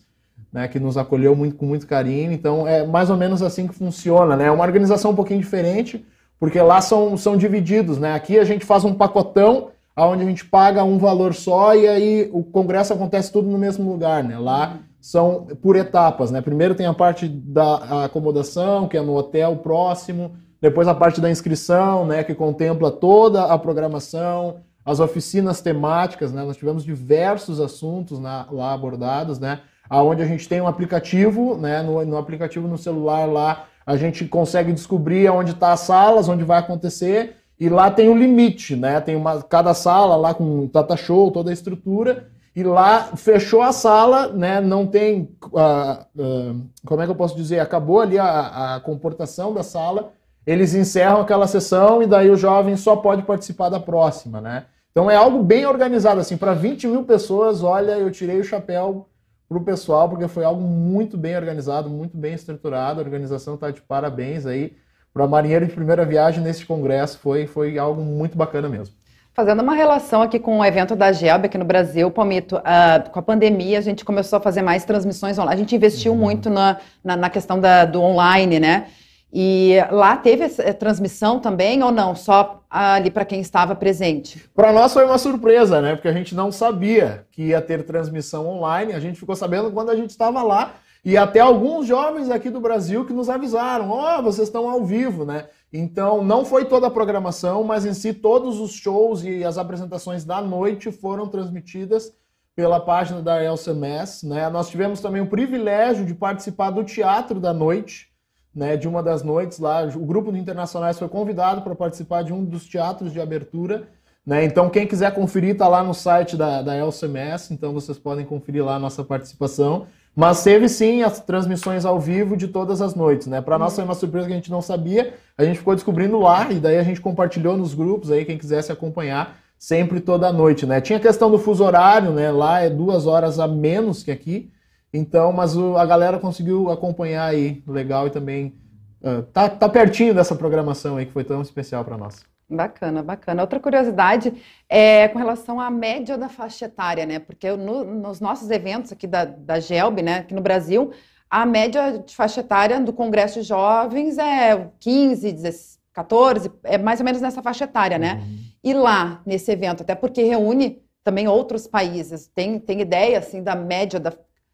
né, 0.52 0.68
que 0.68 0.80
nos 0.80 0.98
acolheu 0.98 1.36
muito, 1.36 1.56
com 1.56 1.66
muito 1.66 1.88
carinho. 1.88 2.32
Então 2.32 2.68
é 2.68 2.86
mais 2.86 3.10
ou 3.10 3.18
menos 3.18 3.42
assim 3.42 3.68
que 3.68 3.74
funciona. 3.74 4.36
Né? 4.36 4.46
É 4.46 4.52
uma 4.52 4.64
organização 4.64 5.12
um 5.12 5.16
pouquinho 5.16 5.40
diferente, 5.40 6.06
porque 6.40 6.62
lá 6.62 6.82
são, 6.82 7.16
são 7.18 7.38
divididos. 7.38 7.98
Né? 7.98 8.14
Aqui 8.14 8.38
a 8.38 8.44
gente 8.44 8.66
faz 8.66 8.84
um 8.84 8.94
pacotão 8.94 9.70
onde 9.98 10.24
a 10.24 10.26
gente 10.26 10.46
paga 10.46 10.84
um 10.84 10.98
valor 10.98 11.34
só 11.34 11.76
e 11.76 11.88
aí 11.88 12.30
o 12.34 12.44
congresso 12.44 12.94
acontece 12.94 13.32
tudo 13.32 13.48
no 13.50 13.58
mesmo 13.58 13.90
lugar. 13.90 14.24
Né? 14.24 14.38
Lá 14.38 14.80
são 15.00 15.48
por 15.62 15.76
etapas. 15.76 16.32
Né? 16.32 16.42
Primeiro 16.42 16.76
tem 16.76 16.86
a 16.86 16.94
parte 16.94 17.28
da 17.28 18.06
acomodação, 18.06 18.88
que 18.88 18.98
é 18.98 19.02
no 19.02 19.16
hotel 19.16 19.58
próximo, 19.58 20.32
depois 20.62 20.88
a 20.88 20.94
parte 20.94 21.20
da 21.20 21.30
inscrição, 21.30 22.06
né, 22.06 22.24
que 22.24 22.36
contempla 22.36 22.92
toda 22.92 23.46
a 23.46 23.58
programação, 23.58 24.58
as 24.86 25.00
oficinas 25.00 25.60
temáticas, 25.60 26.32
né? 26.32 26.44
Nós 26.44 26.56
tivemos 26.56 26.84
diversos 26.84 27.60
assuntos 27.60 28.20
na, 28.20 28.48
lá 28.52 28.72
abordados, 28.72 29.40
né? 29.40 29.62
Aonde 29.92 30.24
a 30.24 30.26
gente 30.26 30.48
tem 30.48 30.62
um 30.62 30.68
aplicativo, 30.68 31.58
né, 31.58 31.82
no, 31.82 32.06
no 32.06 32.18
aplicativo 32.18 32.66
no 32.66 32.78
celular 32.78 33.26
lá, 33.26 33.66
a 33.86 33.98
gente 33.98 34.24
consegue 34.24 34.72
descobrir 34.72 35.30
onde 35.30 35.52
está 35.52 35.74
as 35.74 35.82
salas, 35.82 36.30
onde 36.30 36.46
vai 36.46 36.60
acontecer, 36.60 37.36
e 37.60 37.68
lá 37.68 37.92
tem 37.92 38.08
o 38.08 38.14
um 38.14 38.18
limite, 38.18 38.74
né? 38.74 39.02
Tem 39.02 39.18
uma, 39.18 39.44
cada 39.44 39.74
sala 39.74 40.16
lá 40.16 40.34
com 40.34 40.66
tata 40.70 40.96
show, 40.96 41.30
toda 41.30 41.50
a 41.50 41.54
estrutura, 41.54 42.30
e 42.56 42.64
lá 42.64 43.12
fechou 43.18 43.62
a 43.62 43.74
sala, 43.74 44.30
né? 44.30 44.62
Não 44.62 44.88
tem, 44.88 45.36
uh, 45.44 46.22
uh, 46.22 46.62
como 46.86 47.02
é 47.02 47.06
que 47.06 47.12
eu 47.12 47.16
posso 47.16 47.36
dizer? 47.36 47.60
Acabou 47.60 48.00
ali 48.00 48.18
a, 48.18 48.76
a 48.76 48.80
comportação 48.80 49.54
da 49.54 49.62
sala, 49.62 50.14
eles 50.48 50.74
encerram 50.74 51.20
aquela 51.20 51.48
sessão 51.48 52.02
e 52.02 52.08
daí 52.08 52.30
o 52.30 52.38
jovem 52.38 52.78
só 52.78 52.96
pode 52.96 53.24
participar 53.24 53.68
da 53.68 53.80
próxima, 53.80 54.40
né? 54.40 54.68
Então 54.92 55.12
é 55.12 55.18
algo 55.18 55.44
bem 55.44 55.66
organizado, 55.66 56.22
assim, 56.22 56.38
para 56.38 56.54
20 56.54 56.88
mil 56.88 57.04
pessoas, 57.04 57.62
olha, 57.62 57.92
eu 57.92 58.10
tirei 58.10 58.40
o 58.40 58.44
chapéu 58.44 59.08
para 59.52 59.58
o 59.58 59.66
pessoal, 59.66 60.08
porque 60.08 60.30
foi 60.30 60.46
algo 60.46 60.62
muito 60.62 61.18
bem 61.18 61.36
organizado, 61.36 61.90
muito 61.90 62.16
bem 62.16 62.34
estruturado. 62.34 63.02
A 63.02 63.04
organização 63.04 63.56
está 63.56 63.70
de 63.70 63.82
parabéns 63.82 64.46
aí. 64.46 64.72
Para 65.14 65.28
marinheiro 65.28 65.68
de 65.68 65.74
primeira 65.74 66.06
viagem 66.06 66.42
nesse 66.42 66.66
congresso 66.66 67.20
foi, 67.20 67.46
foi 67.46 67.78
algo 67.78 68.02
muito 68.02 68.38
bacana 68.38 68.70
mesmo. 68.70 68.96
Fazendo 69.34 69.62
uma 69.62 69.76
relação 69.76 70.22
aqui 70.22 70.40
com 70.40 70.60
o 70.60 70.64
evento 70.64 70.96
da 70.96 71.12
GELB 71.12 71.48
aqui 71.48 71.58
no 71.58 71.66
Brasil, 71.66 72.10
Palmito, 72.10 72.56
uh, 72.60 73.10
com 73.10 73.20
a 73.20 73.22
pandemia 73.22 73.78
a 73.78 73.82
gente 73.82 74.06
começou 74.06 74.38
a 74.38 74.42
fazer 74.42 74.62
mais 74.62 74.86
transmissões 74.86 75.38
online. 75.38 75.54
A 75.54 75.58
gente 75.58 75.76
investiu 75.76 76.14
uhum. 76.14 76.18
muito 76.18 76.50
na, 76.50 76.78
na, 77.04 77.18
na 77.18 77.30
questão 77.30 77.60
da, 77.60 77.84
do 77.84 78.02
online, 78.02 78.58
né? 78.58 78.88
E 79.34 79.76
lá 79.92 80.16
teve 80.16 80.46
essa 80.46 80.74
transmissão 80.74 81.42
também 81.42 81.84
ou 81.84 81.92
não? 81.92 82.16
Só 82.16 82.61
ali 82.72 83.12
para 83.12 83.26
quem 83.26 83.42
estava 83.42 83.76
presente? 83.76 84.50
Para 84.56 84.72
nós 84.72 84.94
foi 84.94 85.06
uma 85.06 85.18
surpresa, 85.18 85.82
né? 85.82 85.96
Porque 85.96 86.08
a 86.08 86.14
gente 86.14 86.34
não 86.34 86.52
sabia 86.52 87.28
que 87.32 87.48
ia 87.48 87.62
ter 87.62 87.84
transmissão 87.84 88.48
online. 88.48 88.94
A 88.94 89.00
gente 89.00 89.20
ficou 89.20 89.36
sabendo 89.36 89.72
quando 89.72 89.90
a 89.90 89.96
gente 89.96 90.12
estava 90.12 90.42
lá. 90.42 90.76
E 91.04 91.18
até 91.18 91.40
alguns 91.40 91.88
jovens 91.88 92.30
aqui 92.30 92.50
do 92.50 92.62
Brasil 92.62 93.06
que 93.06 93.12
nos 93.12 93.30
avisaram: 93.30 93.90
ó, 93.90 94.20
oh, 94.20 94.24
vocês 94.24 94.48
estão 94.48 94.70
ao 94.70 94.86
vivo, 94.86 95.26
né? 95.26 95.48
Então 95.74 96.24
não 96.24 96.46
foi 96.46 96.66
toda 96.66 96.88
a 96.88 96.92
programação, 96.92 97.64
mas 97.64 97.86
em 97.86 97.94
si 97.94 98.14
todos 98.14 98.60
os 98.60 98.72
shows 98.72 99.24
e 99.24 99.44
as 99.44 99.58
apresentações 99.58 100.24
da 100.24 100.42
noite 100.42 100.92
foram 100.92 101.28
transmitidas 101.28 102.14
pela 102.56 102.80
página 102.80 103.22
da 103.22 103.42
LCMS, 103.42 104.28
né? 104.28 104.50
Nós 104.50 104.70
tivemos 104.70 105.02
também 105.02 105.22
o 105.22 105.28
privilégio 105.30 106.06
de 106.06 106.14
participar 106.14 106.70
do 106.70 106.84
Teatro 106.84 107.40
da 107.40 107.54
Noite 107.54 108.11
né, 108.54 108.76
de 108.78 108.88
uma 108.88 109.02
das 109.02 109.24
noites 109.24 109.60
lá. 109.60 109.84
O 109.96 110.06
grupo 110.06 110.32
de 110.32 110.40
internacionais 110.40 111.00
foi 111.00 111.08
convidado 111.08 111.62
para 111.62 111.76
participar 111.76 112.24
de 112.24 112.34
um 112.34 112.44
dos 112.44 112.66
teatros 112.68 113.12
de 113.14 113.20
abertura. 113.20 113.88
Né? 114.26 114.44
Então, 114.46 114.70
quem 114.70 114.86
quiser 114.86 115.14
conferir, 115.14 115.52
está 115.52 115.68
lá 115.68 115.84
no 115.84 115.94
site 115.94 116.38
da, 116.38 116.62
da 116.62 116.76
LCMS, 116.76 117.54
então 117.54 117.74
vocês 117.74 117.98
podem 117.98 118.26
conferir 118.26 118.64
lá 118.64 118.76
a 118.76 118.80
nossa 118.80 119.04
participação. 119.04 119.88
Mas 120.16 120.44
teve 120.44 120.68
sim 120.68 121.04
as 121.04 121.22
transmissões 121.22 121.86
ao 121.86 122.00
vivo 122.00 122.36
de 122.36 122.48
todas 122.48 122.82
as 122.82 122.94
noites, 122.94 123.28
né? 123.28 123.40
Para 123.40 123.58
nós 123.58 123.74
foi 123.74 123.84
uma 123.84 123.96
surpresa 123.96 124.28
que 124.28 124.34
a 124.34 124.36
gente 124.36 124.52
não 124.52 124.62
sabia, 124.62 125.14
a 125.38 125.46
gente 125.46 125.60
ficou 125.60 125.74
descobrindo 125.74 126.20
lá 126.20 126.52
e 126.52 126.60
daí 126.60 126.78
a 126.78 126.84
gente 126.84 127.00
compartilhou 127.00 127.56
nos 127.56 127.74
grupos 127.74 128.12
aí 128.12 128.26
quem 128.26 128.38
quisesse 128.38 128.74
acompanhar 128.74 129.38
sempre 129.58 130.02
toda 130.02 130.34
noite, 130.34 130.66
né? 130.66 130.82
Tinha 130.82 130.98
a 130.98 131.02
questão 131.02 131.32
do 131.32 131.40
fuso 131.40 131.64
horário, 131.64 132.12
né? 132.12 132.30
Lá 132.30 132.60
é 132.60 132.70
duas 132.70 133.08
horas 133.08 133.40
a 133.40 133.48
menos 133.48 134.04
que 134.04 134.12
aqui, 134.12 134.52
então, 134.94 135.32
mas 135.32 135.56
o, 135.56 135.78
a 135.78 135.86
galera 135.86 136.20
conseguiu 136.20 136.70
acompanhar 136.70 137.26
aí 137.26 137.64
legal 137.68 138.08
e 138.08 138.10
também 138.10 138.56
uh, 139.02 139.24
tá, 139.24 139.50
tá 139.50 139.70
pertinho 139.70 140.14
dessa 140.14 140.36
programação 140.36 140.98
aí 140.98 141.06
que 141.06 141.14
foi 141.14 141.24
tão 141.24 141.42
especial 141.42 141.86
para 141.86 141.98
nós. 141.98 142.26
Bacana, 142.50 143.02
bacana. 143.02 143.42
Outra 143.42 143.62
curiosidade 143.62 144.34
é 144.68 145.08
com 145.08 145.18
relação 145.18 145.60
à 145.60 145.72
média 145.72 146.18
da 146.18 146.28
faixa 146.28 146.66
etária, 146.66 147.06
né? 147.06 147.18
Porque 147.18 147.50
no, 147.52 147.86
nos 147.86 148.20
nossos 148.20 148.50
eventos 148.52 148.92
aqui 148.92 149.08
da, 149.08 149.24
da 149.24 149.58
GELB, 149.58 150.02
né, 150.02 150.18
aqui 150.18 150.34
no 150.34 150.42
Brasil, 150.42 150.92
a 151.30 151.46
média 151.46 152.04
de 152.06 152.14
faixa 152.14 152.42
etária 152.42 152.78
do 152.82 152.92
Congresso 152.92 153.42
de 153.42 153.48
Jovens 153.48 154.18
é 154.18 154.70
15, 154.82 155.32
16, 155.32 155.80
14, 155.94 156.52
é 156.64 156.78
mais 156.78 157.00
ou 157.00 157.06
menos 157.06 157.22
nessa 157.22 157.42
faixa 157.42 157.64
etária, 157.64 157.98
né? 157.98 158.16
Uhum. 158.16 158.38
E 158.62 158.74
lá, 158.74 159.22
nesse 159.26 159.50
evento, 159.50 159.82
até 159.82 159.96
porque 159.96 160.24
reúne 160.24 160.82
também 161.04 161.28
outros 161.28 161.68
países, 161.68 162.28
tem, 162.28 162.60
tem 162.60 162.82
ideia, 162.82 163.20
assim, 163.20 163.42
da 163.42 163.56
média 163.56 164.00
da 164.00 164.12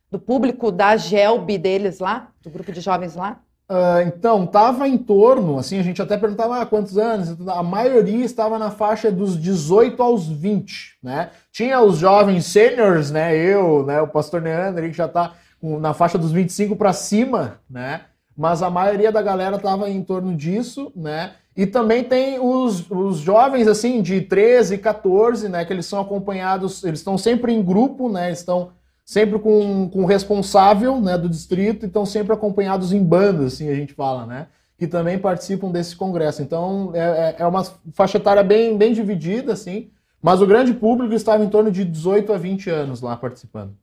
do 0.10 0.20
público 0.20 0.72
da 0.72 0.96
GELB 0.96 1.58
deles 1.58 2.00
lá, 2.00 2.30
do 2.42 2.50
grupo 2.50 2.72
de 2.72 2.82
jovens 2.82 3.16
lá? 3.16 3.40
Uh, 3.70 4.00
então, 4.08 4.46
estava 4.46 4.88
em 4.88 4.98
torno, 4.98 5.60
assim, 5.60 5.78
a 5.78 5.84
gente 5.84 6.02
até 6.02 6.16
perguntava 6.18 6.62
ah, 6.62 6.66
quantos 6.66 6.98
anos, 6.98 7.36
a 7.50 7.62
maioria 7.62 8.24
estava 8.24 8.58
na 8.58 8.72
faixa 8.72 9.12
dos 9.12 9.38
18 9.38 10.02
aos 10.02 10.26
20, 10.26 11.00
né? 11.04 11.32
Tinha 11.52 11.82
os 11.82 11.98
jovens 11.98 12.46
seniors, 12.46 13.12
né? 13.12 13.36
Eu, 13.36 13.86
né? 13.86 14.02
O 14.02 14.08
pastor 14.08 14.42
Neandro, 14.42 14.84
que 14.84 14.94
já 14.94 15.06
está 15.06 15.34
na 15.62 15.94
faixa 15.94 16.18
dos 16.18 16.32
25 16.32 16.78
para 16.78 16.94
cima, 16.94 17.60
né? 17.70 18.02
Mas 18.38 18.62
a 18.62 18.70
maioria 18.70 19.12
da 19.12 19.22
galera 19.22 19.58
estava 19.58 19.90
em 19.90 20.02
torno 20.02 20.34
disso, 20.34 20.90
né? 20.96 21.34
E 21.54 21.66
também 21.66 22.06
tem 22.06 22.40
os, 22.40 22.90
os 22.90 23.18
jovens, 23.18 23.68
assim, 23.68 24.02
de 24.02 24.22
13, 24.22 24.78
14, 24.78 25.50
né? 25.50 25.66
Que 25.66 25.74
eles 25.74 25.88
são 25.88 26.00
acompanhados, 26.00 26.86
eles 26.86 27.00
estão 27.00 27.18
sempre 27.18 27.52
em 27.52 27.62
grupo, 27.62 28.08
né? 28.08 28.32
Estão 28.32 28.72
sempre 29.08 29.40
com, 29.40 29.90
com 29.90 30.04
o 30.04 30.06
responsável 30.06 31.00
né, 31.00 31.18
do 31.18 31.30
distrito, 31.30 31.86
então 31.86 32.06
sempre 32.06 32.34
acompanhados 32.34 32.92
em 32.92 33.02
bandas, 33.02 33.54
assim 33.54 33.70
a 33.70 33.74
gente 33.74 33.94
fala, 33.94 34.26
né? 34.26 34.48
Que 34.78 34.86
também 34.86 35.18
participam 35.18 35.72
desse 35.72 35.96
congresso. 35.96 36.42
Então 36.42 36.92
é, 36.94 37.00
é, 37.00 37.36
é 37.40 37.48
uma 37.48 37.64
faixa 37.94 38.18
etária 38.18 38.44
bem, 38.44 38.78
bem 38.78 38.92
dividida, 38.92 39.54
assim, 39.54 39.90
mas 40.22 40.42
o 40.42 40.46
grande 40.46 40.74
público 40.74 41.14
estava 41.14 41.42
em 41.42 41.48
torno 41.48 41.72
de 41.72 41.86
18 41.86 42.34
a 42.34 42.38
20 42.38 42.70
anos 42.70 43.02
lá 43.02 43.16
participando. 43.16 43.74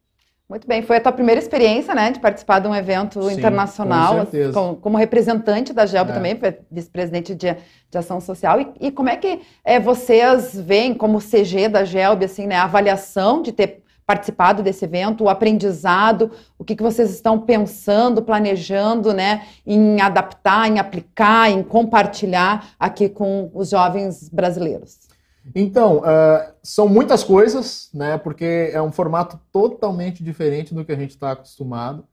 Muito 0.46 0.68
bem, 0.68 0.82
foi 0.82 0.98
a 0.98 1.00
tua 1.00 1.10
primeira 1.10 1.40
experiência, 1.40 1.94
né, 1.94 2.10
de 2.10 2.20
participar 2.20 2.58
de 2.58 2.68
um 2.68 2.74
evento 2.74 3.22
Sim, 3.22 3.38
internacional, 3.38 4.26
com 4.52 4.74
como 4.76 4.98
representante 4.98 5.72
da 5.72 5.86
GELB 5.86 6.10
é. 6.10 6.14
também, 6.14 6.38
vice-presidente 6.70 7.34
de, 7.34 7.56
de, 7.90 7.98
ação 7.98 8.20
social. 8.20 8.60
E, 8.60 8.68
e, 8.78 8.92
como 8.92 9.08
é 9.08 9.16
que 9.16 9.40
é, 9.64 9.80
vocês 9.80 10.54
veem 10.54 10.92
como 10.92 11.18
CG 11.18 11.66
da 11.68 11.82
GELB, 11.82 12.26
assim, 12.26 12.46
né, 12.46 12.56
a 12.56 12.64
avaliação 12.64 13.40
de 13.40 13.52
ter 13.52 13.83
participado 14.06 14.62
desse 14.62 14.84
evento, 14.84 15.24
o 15.24 15.28
aprendizado, 15.28 16.30
o 16.58 16.64
que, 16.64 16.76
que 16.76 16.82
vocês 16.82 17.10
estão 17.10 17.40
pensando, 17.40 18.22
planejando, 18.22 19.12
né, 19.12 19.46
em 19.66 20.00
adaptar, 20.00 20.68
em 20.68 20.78
aplicar, 20.78 21.50
em 21.50 21.62
compartilhar 21.62 22.70
aqui 22.78 23.08
com 23.08 23.50
os 23.54 23.70
jovens 23.70 24.28
brasileiros? 24.28 24.98
Então, 25.54 25.98
uh, 25.98 26.52
são 26.62 26.88
muitas 26.88 27.22
coisas, 27.22 27.90
né, 27.92 28.16
porque 28.18 28.70
é 28.72 28.80
um 28.80 28.92
formato 28.92 29.38
totalmente 29.52 30.22
diferente 30.22 30.74
do 30.74 30.84
que 30.84 30.92
a 30.92 30.96
gente 30.96 31.10
está 31.10 31.32
acostumado. 31.32 32.04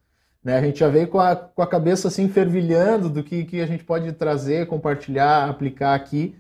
Né? 0.43 0.57
A 0.57 0.61
gente 0.61 0.79
já 0.79 0.89
veio 0.89 1.07
com 1.07 1.19
a, 1.19 1.35
com 1.35 1.61
a 1.61 1.67
cabeça 1.67 2.07
assim 2.07 2.27
fervilhando 2.27 3.09
do 3.09 3.23
que, 3.23 3.45
que 3.45 3.61
a 3.61 3.65
gente 3.65 3.83
pode 3.83 4.11
trazer, 4.13 4.67
compartilhar, 4.67 5.49
aplicar 5.49 5.93
aqui. 5.93 6.35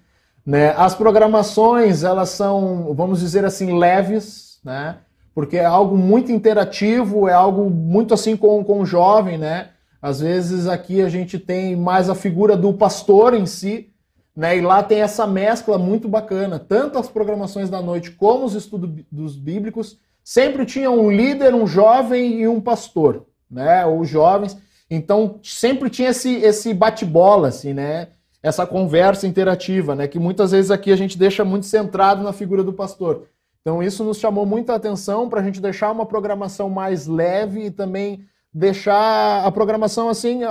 Né? 0.45 0.71
As 0.71 0.95
programações, 0.95 2.03
elas 2.03 2.29
são, 2.29 2.93
vamos 2.95 3.19
dizer 3.19 3.45
assim, 3.45 3.77
leves, 3.77 4.59
né? 4.63 4.97
Porque 5.33 5.57
é 5.57 5.65
algo 5.65 5.97
muito 5.97 6.31
interativo, 6.31 7.27
é 7.27 7.33
algo 7.33 7.69
muito 7.69 8.13
assim 8.13 8.35
com, 8.35 8.63
com 8.63 8.81
o 8.81 8.85
jovem, 8.85 9.37
né? 9.37 9.69
Às 10.01 10.19
vezes 10.19 10.67
aqui 10.67 11.01
a 11.01 11.09
gente 11.09 11.37
tem 11.37 11.75
mais 11.75 12.09
a 12.09 12.15
figura 12.15 12.57
do 12.57 12.73
pastor 12.73 13.33
em 13.33 13.45
si, 13.45 13.89
né? 14.35 14.57
E 14.57 14.61
lá 14.61 14.81
tem 14.81 15.01
essa 15.01 15.27
mescla 15.27 15.77
muito 15.77 16.07
bacana. 16.07 16.59
Tanto 16.59 16.97
as 16.97 17.07
programações 17.07 17.69
da 17.69 17.81
noite 17.81 18.11
como 18.11 18.45
os 18.45 18.55
estudos 18.55 19.35
bíblicos 19.35 19.99
sempre 20.23 20.65
tinham 20.65 20.99
um 20.99 21.11
líder, 21.11 21.53
um 21.53 21.67
jovem 21.67 22.41
e 22.41 22.47
um 22.47 22.59
pastor, 22.59 23.25
né? 23.49 23.85
Os 23.85 24.09
jovens. 24.09 24.57
Então 24.89 25.39
sempre 25.43 25.89
tinha 25.89 26.09
esse, 26.09 26.35
esse 26.37 26.73
bate-bola, 26.73 27.47
assim, 27.47 27.73
né? 27.73 28.07
Essa 28.43 28.65
conversa 28.65 29.27
interativa, 29.27 29.95
né? 29.95 30.07
Que 30.07 30.19
muitas 30.19 30.51
vezes 30.51 30.71
aqui 30.71 30.91
a 30.91 30.95
gente 30.95 31.17
deixa 31.17 31.45
muito 31.45 31.67
centrado 31.67 32.23
na 32.23 32.33
figura 32.33 32.63
do 32.63 32.73
pastor. 32.73 33.27
Então 33.61 33.81
isso 33.81 34.03
nos 34.03 34.17
chamou 34.17 34.45
muita 34.45 34.75
atenção 34.75 35.29
para 35.29 35.39
a 35.39 35.43
gente 35.43 35.61
deixar 35.61 35.91
uma 35.91 36.05
programação 36.05 36.69
mais 36.69 37.07
leve 37.07 37.65
e 37.65 37.71
também 37.71 38.25
deixar 38.53 39.45
a 39.45 39.51
programação 39.51 40.09
assim 40.09 40.41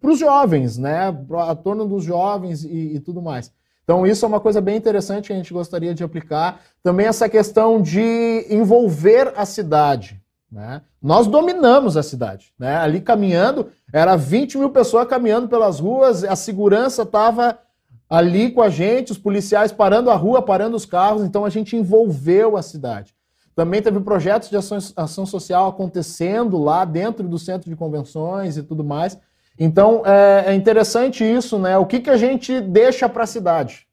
para 0.00 0.10
os 0.10 0.18
jovens, 0.18 0.78
né? 0.78 1.14
A 1.38 1.54
torno 1.54 1.86
dos 1.86 2.04
jovens 2.04 2.64
e, 2.64 2.94
e, 2.94 3.00
tudo 3.00 3.20
mais. 3.20 3.52
Então 3.84 4.06
isso 4.06 4.24
é 4.24 4.28
uma 4.28 4.40
coisa 4.40 4.60
bem 4.60 4.76
interessante 4.76 5.26
que 5.26 5.32
a 5.32 5.36
gente 5.36 5.52
gostaria 5.52 5.94
de 5.94 6.04
aplicar. 6.04 6.60
Também 6.82 7.06
essa 7.06 7.28
questão 7.28 7.82
de 7.82 8.46
envolver 8.48 9.32
a 9.36 9.44
cidade. 9.44 10.22
Né? 10.50 10.82
Nós 11.00 11.26
dominamos 11.26 11.96
a 11.96 12.02
cidade. 12.02 12.52
Né? 12.58 12.76
Ali 12.76 13.00
caminhando, 13.00 13.68
era 13.92 14.16
20 14.16 14.58
mil 14.58 14.70
pessoas 14.70 15.08
caminhando 15.08 15.48
pelas 15.48 15.80
ruas, 15.80 16.22
a 16.24 16.36
segurança 16.36 17.02
estava 17.02 17.58
ali 18.12 18.50
com 18.50 18.60
a 18.60 18.68
gente, 18.68 19.10
os 19.10 19.16
policiais 19.16 19.72
parando 19.72 20.10
a 20.10 20.14
rua, 20.14 20.42
parando 20.42 20.76
os 20.76 20.84
carros, 20.84 21.24
então 21.24 21.46
a 21.46 21.48
gente 21.48 21.74
envolveu 21.74 22.58
a 22.58 22.62
cidade. 22.62 23.14
Também 23.56 23.80
teve 23.80 23.98
projetos 24.00 24.50
de 24.50 24.56
ação, 24.58 24.76
ação 24.94 25.24
social 25.24 25.66
acontecendo 25.66 26.58
lá 26.58 26.84
dentro 26.84 27.26
do 27.26 27.38
centro 27.38 27.70
de 27.70 27.74
convenções 27.74 28.58
e 28.58 28.62
tudo 28.62 28.84
mais. 28.84 29.18
Então 29.58 30.02
é, 30.04 30.44
é 30.48 30.54
interessante 30.54 31.24
isso, 31.24 31.58
né? 31.58 31.78
O 31.78 31.86
que, 31.86 32.00
que 32.00 32.10
a 32.10 32.16
gente 32.18 32.60
deixa 32.60 33.08
para 33.08 33.24
a 33.24 33.26
cidade? 33.26 33.86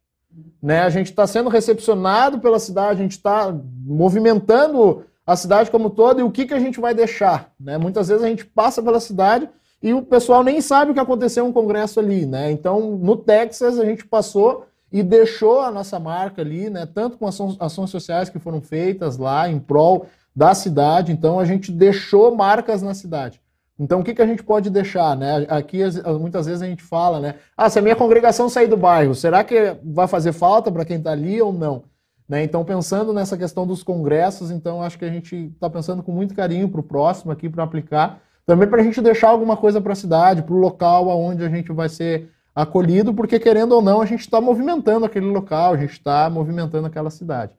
Né? 0.62 0.82
A 0.82 0.90
gente 0.90 1.12
está 1.12 1.26
sendo 1.26 1.50
recepcionado 1.50 2.40
pela 2.40 2.60
cidade, 2.60 3.00
a 3.00 3.04
gente 3.04 3.14
está 3.14 3.58
movimentando 3.86 5.06
a 5.26 5.38
cidade 5.38 5.72
como 5.72 5.90
toda 5.90 6.20
e 6.20 6.24
o 6.26 6.32
que, 6.32 6.46
que 6.46 6.54
a 6.54 6.60
gente 6.60 6.78
vai 6.82 6.94
deixar? 6.94 7.54
Né? 7.58 7.78
Muitas 7.78 8.10
vezes 8.10 8.22
a 8.22 8.28
gente 8.28 8.44
passa 8.44 8.84
pela 8.84 9.00
cidade 9.00 9.48
e 9.82 9.94
o 9.94 10.02
pessoal 10.02 10.44
nem 10.44 10.60
sabe 10.62 10.92
o 10.92 10.94
que 10.94 11.00
aconteceu 11.00 11.46
um 11.46 11.54
congresso 11.54 12.00
ali, 12.00 12.26
né? 12.26 12.52
Então, 12.52 12.98
no 12.98 13.16
Texas, 13.16 13.80
a 13.80 13.86
gente 13.86 14.06
passou 14.06 14.66
e 14.92 15.02
deixou 15.02 15.62
a 15.62 15.72
nossa 15.72 16.00
marca 16.00 16.42
ali, 16.42 16.70
né? 16.70 16.86
Tanto 16.86 17.18
com 17.18 17.28
ações, 17.28 17.56
ações 17.60 17.90
sociais 17.90 18.30
que 18.30 18.40
foram 18.40 18.62
feitas 18.62 19.18
lá 19.18 19.50
em 19.50 19.60
prol 19.60 20.08
da 20.36 20.54
cidade, 20.54 21.12
então 21.12 21.40
a 21.40 21.46
gente 21.46 21.72
deixou 21.72 22.36
marcas 22.36 22.82
na 22.82 22.94
cidade. 22.94 23.42
Então, 23.80 24.02
o 24.02 24.04
que, 24.04 24.14
que 24.14 24.22
a 24.22 24.28
gente 24.28 24.44
pode 24.44 24.70
deixar, 24.70 25.16
né? 25.16 25.46
Aqui, 25.48 25.80
muitas 26.20 26.46
vezes 26.46 26.62
a 26.62 26.66
gente 26.66 26.84
fala, 26.84 27.20
né? 27.22 27.36
Ah, 27.56 27.70
se 27.70 27.80
a 27.80 27.82
minha 27.82 27.96
congregação 27.96 28.50
sair 28.50 28.68
do 28.68 28.76
bairro, 28.76 29.16
será 29.16 29.44
que 29.44 29.78
vai 29.84 30.08
fazer 30.08 30.34
falta 30.34 30.70
para 30.70 30.84
quem 30.84 30.98
está 30.98 31.12
ali 31.12 31.42
ou 31.42 31.54
não? 31.54 31.84
Né? 32.28 32.44
Então, 32.44 32.66
pensando 32.66 33.14
nessa 33.14 33.38
questão 33.38 33.66
dos 33.66 33.82
congressos, 33.82 34.52
então 34.52 34.84
acho 34.84 35.00
que 35.00 35.06
a 35.06 35.10
gente 35.10 35.36
está 35.54 35.70
pensando 35.70 36.04
com 36.04 36.12
muito 36.12 36.36
carinho 36.36 36.68
para 36.68 36.82
o 36.82 36.84
próximo 36.84 37.32
aqui, 37.32 37.50
para 37.50 37.64
aplicar 37.64 38.22
também 38.50 38.68
para 38.68 38.82
a 38.82 38.84
gente 38.84 39.00
deixar 39.00 39.30
alguma 39.30 39.56
coisa 39.56 39.80
para 39.80 39.94
a 39.94 39.96
cidade, 39.96 40.42
para 40.42 40.56
o 40.56 40.58
local 40.58 41.12
aonde 41.12 41.46
a 41.46 41.50
gente 41.50 41.72
vai 41.72 41.88
ser 41.88 42.32
acolhido, 42.56 43.14
porque 43.14 43.38
querendo 43.38 43.74
ou 43.74 43.82
não, 43.82 44.02
a 44.02 44.08
gente 44.08 44.22
está 44.22 44.42
movimentando 44.42 45.06
aquele 45.06 45.28
local, 45.28 45.76
a 45.76 45.78
gente 45.78 45.92
está 45.92 46.28
movimentando 46.32 46.88
aquela 46.88 47.12
cidade. 47.12 47.52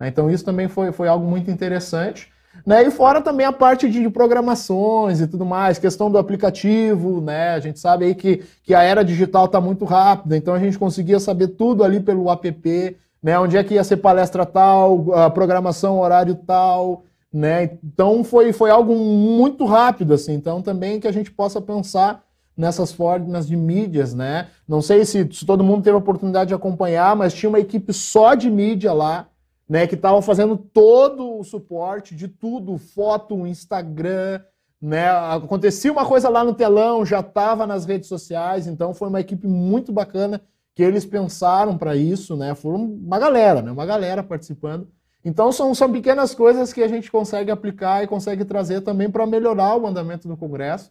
Né? 0.00 0.08
Então 0.08 0.28
isso 0.28 0.44
também 0.44 0.66
foi, 0.66 0.90
foi 0.90 1.06
algo 1.06 1.24
muito 1.24 1.48
interessante. 1.48 2.28
Né? 2.66 2.82
E 2.82 2.90
fora 2.90 3.20
também 3.20 3.46
a 3.46 3.52
parte 3.52 3.88
de, 3.88 4.10
programações 4.10 5.20
e 5.20 5.28
tudo 5.28 5.46
mais, 5.46 5.78
questão 5.78 6.10
do 6.10 6.18
aplicativo, 6.18 7.20
né? 7.20 7.50
A 7.50 7.60
gente 7.60 7.78
sabe 7.78 8.06
aí 8.06 8.14
que, 8.16 8.42
que 8.64 8.74
a 8.74 8.82
era 8.82 9.04
digital 9.04 9.44
está 9.44 9.60
muito 9.60 9.84
rápida, 9.84 10.36
então 10.36 10.54
a 10.54 10.58
gente 10.58 10.76
conseguia 10.76 11.20
saber 11.20 11.48
tudo 11.48 11.84
ali 11.84 12.00
pelo 12.00 12.28
app, 12.28 12.96
né? 13.22 13.38
Onde 13.38 13.56
é 13.56 13.62
que 13.62 13.74
ia 13.74 13.84
ser 13.84 13.98
palestra 13.98 14.44
tal, 14.44 15.04
programação, 15.32 16.00
horário 16.00 16.34
tal, 16.34 17.04
né? 17.32 17.78
Então 17.82 18.22
foi, 18.22 18.52
foi 18.52 18.70
algo 18.70 18.94
muito 18.94 19.64
rápido, 19.64 20.12
assim. 20.14 20.34
Então 20.34 20.60
também 20.60 21.00
que 21.00 21.08
a 21.08 21.12
gente 21.12 21.30
possa 21.30 21.60
pensar 21.60 22.24
nessas 22.56 22.92
formas 22.92 23.46
de 23.46 23.56
mídias, 23.56 24.12
né? 24.12 24.48
Não 24.68 24.82
sei 24.82 25.04
se, 25.04 25.26
se, 25.32 25.46
todo 25.46 25.64
mundo 25.64 25.82
teve 25.82 25.94
a 25.94 25.98
oportunidade 25.98 26.48
de 26.48 26.54
acompanhar, 26.54 27.16
mas 27.16 27.32
tinha 27.32 27.48
uma 27.48 27.60
equipe 27.60 27.92
só 27.92 28.34
de 28.34 28.50
mídia 28.50 28.92
lá, 28.92 29.28
né? 29.68 29.86
Que 29.86 29.94
estava 29.94 30.20
fazendo 30.20 30.56
todo 30.56 31.38
o 31.38 31.44
suporte 31.44 32.14
de 32.14 32.28
tudo, 32.28 32.76
foto, 32.76 33.46
Instagram, 33.46 34.40
né? 34.80 35.08
Acontecia 35.08 35.90
uma 35.90 36.04
coisa 36.04 36.28
lá 36.28 36.44
no 36.44 36.54
telão, 36.54 37.06
já 37.06 37.20
estava 37.20 37.66
nas 37.66 37.86
redes 37.86 38.08
sociais, 38.08 38.66
então 38.66 38.92
foi 38.92 39.08
uma 39.08 39.20
equipe 39.20 39.46
muito 39.46 39.90
bacana 39.90 40.42
que 40.74 40.82
eles 40.82 41.04
pensaram 41.04 41.78
para 41.78 41.96
isso, 41.96 42.36
né? 42.36 42.54
Foram 42.54 42.84
uma 42.84 43.18
galera, 43.18 43.62
né? 43.62 43.70
Uma 43.70 43.86
galera 43.86 44.22
participando. 44.22 44.88
Então 45.24 45.52
são, 45.52 45.74
são 45.74 45.90
pequenas 45.90 46.34
coisas 46.34 46.72
que 46.72 46.82
a 46.82 46.88
gente 46.88 47.10
consegue 47.10 47.50
aplicar 47.50 48.02
e 48.02 48.08
consegue 48.08 48.44
trazer 48.44 48.80
também 48.80 49.10
para 49.10 49.26
melhorar 49.26 49.76
o 49.76 49.86
andamento 49.86 50.26
do 50.26 50.36
Congresso. 50.36 50.90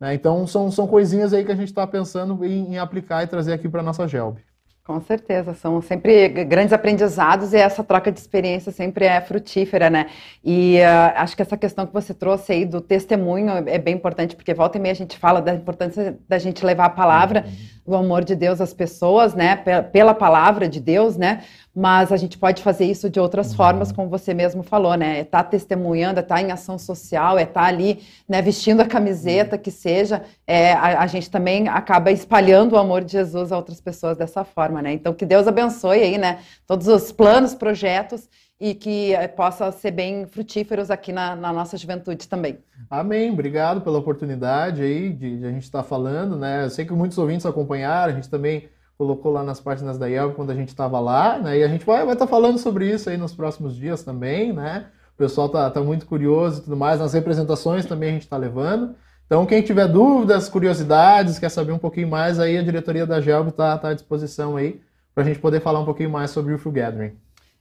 Né? 0.00 0.14
Então 0.14 0.46
são, 0.46 0.70
são 0.70 0.86
coisinhas 0.86 1.32
aí 1.32 1.44
que 1.44 1.52
a 1.52 1.56
gente 1.56 1.68
está 1.68 1.86
pensando 1.86 2.44
em, 2.44 2.74
em, 2.74 2.78
aplicar 2.78 3.22
e 3.22 3.26
trazer 3.26 3.52
aqui 3.52 3.68
para 3.68 3.80
a 3.80 3.84
nossa 3.84 4.06
GELB. 4.06 4.40
Com 4.84 5.02
certeza, 5.02 5.52
são 5.52 5.82
sempre 5.82 6.28
grandes 6.46 6.72
aprendizados 6.72 7.52
e 7.52 7.58
essa 7.58 7.84
troca 7.84 8.10
de 8.10 8.18
experiência 8.18 8.72
sempre 8.72 9.04
é 9.04 9.20
frutífera, 9.20 9.90
né? 9.90 10.06
E 10.42 10.78
uh, 10.78 11.12
acho 11.16 11.36
que 11.36 11.42
essa 11.42 11.58
questão 11.58 11.86
que 11.86 11.92
você 11.92 12.14
trouxe 12.14 12.52
aí 12.52 12.64
do 12.64 12.80
testemunho 12.80 13.50
é 13.68 13.76
bem 13.76 13.94
importante, 13.94 14.34
porque 14.34 14.54
volta 14.54 14.78
e 14.78 14.80
meia 14.80 14.92
a 14.92 14.96
gente 14.96 15.18
fala 15.18 15.42
da 15.42 15.52
importância 15.52 16.18
da 16.26 16.38
gente 16.38 16.64
levar 16.64 16.86
a 16.86 16.88
palavra, 16.88 17.44
uhum. 17.86 17.92
o 17.92 17.96
amor 17.96 18.24
de 18.24 18.34
Deus 18.34 18.62
às 18.62 18.72
pessoas, 18.72 19.34
né? 19.34 19.62
Pela 19.92 20.14
palavra 20.14 20.66
de 20.66 20.80
Deus, 20.80 21.18
né? 21.18 21.44
Mas 21.78 22.10
a 22.10 22.16
gente 22.16 22.36
pode 22.36 22.60
fazer 22.60 22.86
isso 22.86 23.08
de 23.08 23.20
outras 23.20 23.50
uhum. 23.50 23.56
formas, 23.56 23.92
como 23.92 24.08
você 24.08 24.34
mesmo 24.34 24.64
falou, 24.64 24.96
né? 24.96 25.18
É 25.18 25.20
estar 25.20 25.44
tá 25.44 25.48
testemunhando, 25.48 26.18
é 26.18 26.22
estar 26.24 26.34
tá 26.34 26.42
em 26.42 26.50
ação 26.50 26.76
social, 26.76 27.38
é 27.38 27.44
estar 27.44 27.60
tá 27.60 27.66
ali, 27.68 28.02
né, 28.28 28.42
vestindo 28.42 28.80
a 28.80 28.84
camiseta, 28.84 29.54
uhum. 29.54 29.62
que 29.62 29.70
seja. 29.70 30.24
É, 30.44 30.72
a, 30.72 31.02
a, 31.02 31.06
gente 31.06 31.30
também 31.30 31.68
acaba 31.68 32.10
espalhando 32.10 32.72
o 32.72 32.78
amor 32.78 33.04
de 33.04 33.12
Jesus 33.12 33.52
a 33.52 33.56
outras 33.56 33.80
pessoas 33.80 34.16
dessa 34.16 34.42
forma, 34.42 34.82
né? 34.82 34.92
Então, 34.92 35.14
que 35.14 35.24
Deus 35.24 35.46
abençoe 35.46 36.02
aí, 36.02 36.18
né? 36.18 36.40
Todos 36.66 36.88
os 36.88 37.12
planos, 37.12 37.54
projetos 37.54 38.28
e 38.60 38.74
que 38.74 39.14
eh, 39.14 39.28
possa 39.28 39.70
ser 39.70 39.92
bem 39.92 40.26
frutíferos 40.26 40.90
aqui 40.90 41.12
na, 41.12 41.36
na, 41.36 41.52
nossa 41.52 41.76
juventude 41.76 42.26
também. 42.26 42.58
Amém. 42.90 43.30
Obrigado 43.30 43.82
pela 43.82 44.00
oportunidade 44.00 44.82
aí 44.82 45.12
de, 45.12 45.38
de 45.38 45.46
a 45.46 45.50
gente 45.52 45.62
estar 45.62 45.84
tá 45.84 45.88
falando, 45.88 46.36
né? 46.36 46.64
Eu 46.64 46.70
sei 46.70 46.84
que 46.84 46.92
muitos 46.92 47.16
ouvintes 47.18 47.46
acompanharam, 47.46 48.12
a 48.12 48.16
gente 48.16 48.28
também 48.28 48.68
colocou 48.98 49.30
lá 49.30 49.44
nas 49.44 49.60
páginas 49.60 49.96
da 49.96 50.08
IELB 50.08 50.34
quando 50.34 50.50
a 50.50 50.54
gente 50.54 50.70
estava 50.70 50.98
lá, 50.98 51.38
né? 51.38 51.58
E 51.58 51.62
a 51.62 51.68
gente 51.68 51.86
vai 51.86 52.02
estar 52.02 52.16
tá 52.16 52.26
falando 52.26 52.58
sobre 52.58 52.92
isso 52.92 53.08
aí 53.08 53.16
nos 53.16 53.32
próximos 53.32 53.76
dias 53.76 54.02
também, 54.02 54.52
né? 54.52 54.86
O 55.14 55.16
pessoal 55.16 55.48
tá, 55.48 55.70
tá 55.70 55.80
muito 55.80 56.04
curioso 56.04 56.60
e 56.60 56.64
tudo 56.64 56.76
mais. 56.76 56.98
Nas 56.98 57.12
representações 57.12 57.86
também 57.86 58.10
a 58.10 58.12
gente 58.12 58.22
está 58.22 58.36
levando. 58.36 58.96
Então, 59.24 59.46
quem 59.46 59.62
tiver 59.62 59.86
dúvidas, 59.86 60.48
curiosidades, 60.48 61.38
quer 61.38 61.50
saber 61.50 61.72
um 61.72 61.78
pouquinho 61.78 62.08
mais, 62.08 62.40
aí 62.40 62.56
a 62.58 62.62
diretoria 62.62 63.06
da 63.06 63.20
GELB 63.20 63.50
está 63.50 63.78
tá 63.78 63.90
à 63.90 63.94
disposição 63.94 64.56
aí 64.56 64.80
para 65.14 65.22
a 65.22 65.26
gente 65.26 65.38
poder 65.38 65.60
falar 65.60 65.80
um 65.80 65.84
pouquinho 65.84 66.10
mais 66.10 66.30
sobre 66.30 66.52
o 66.54 66.58
Full 66.58 66.72
Gathering. 66.72 67.12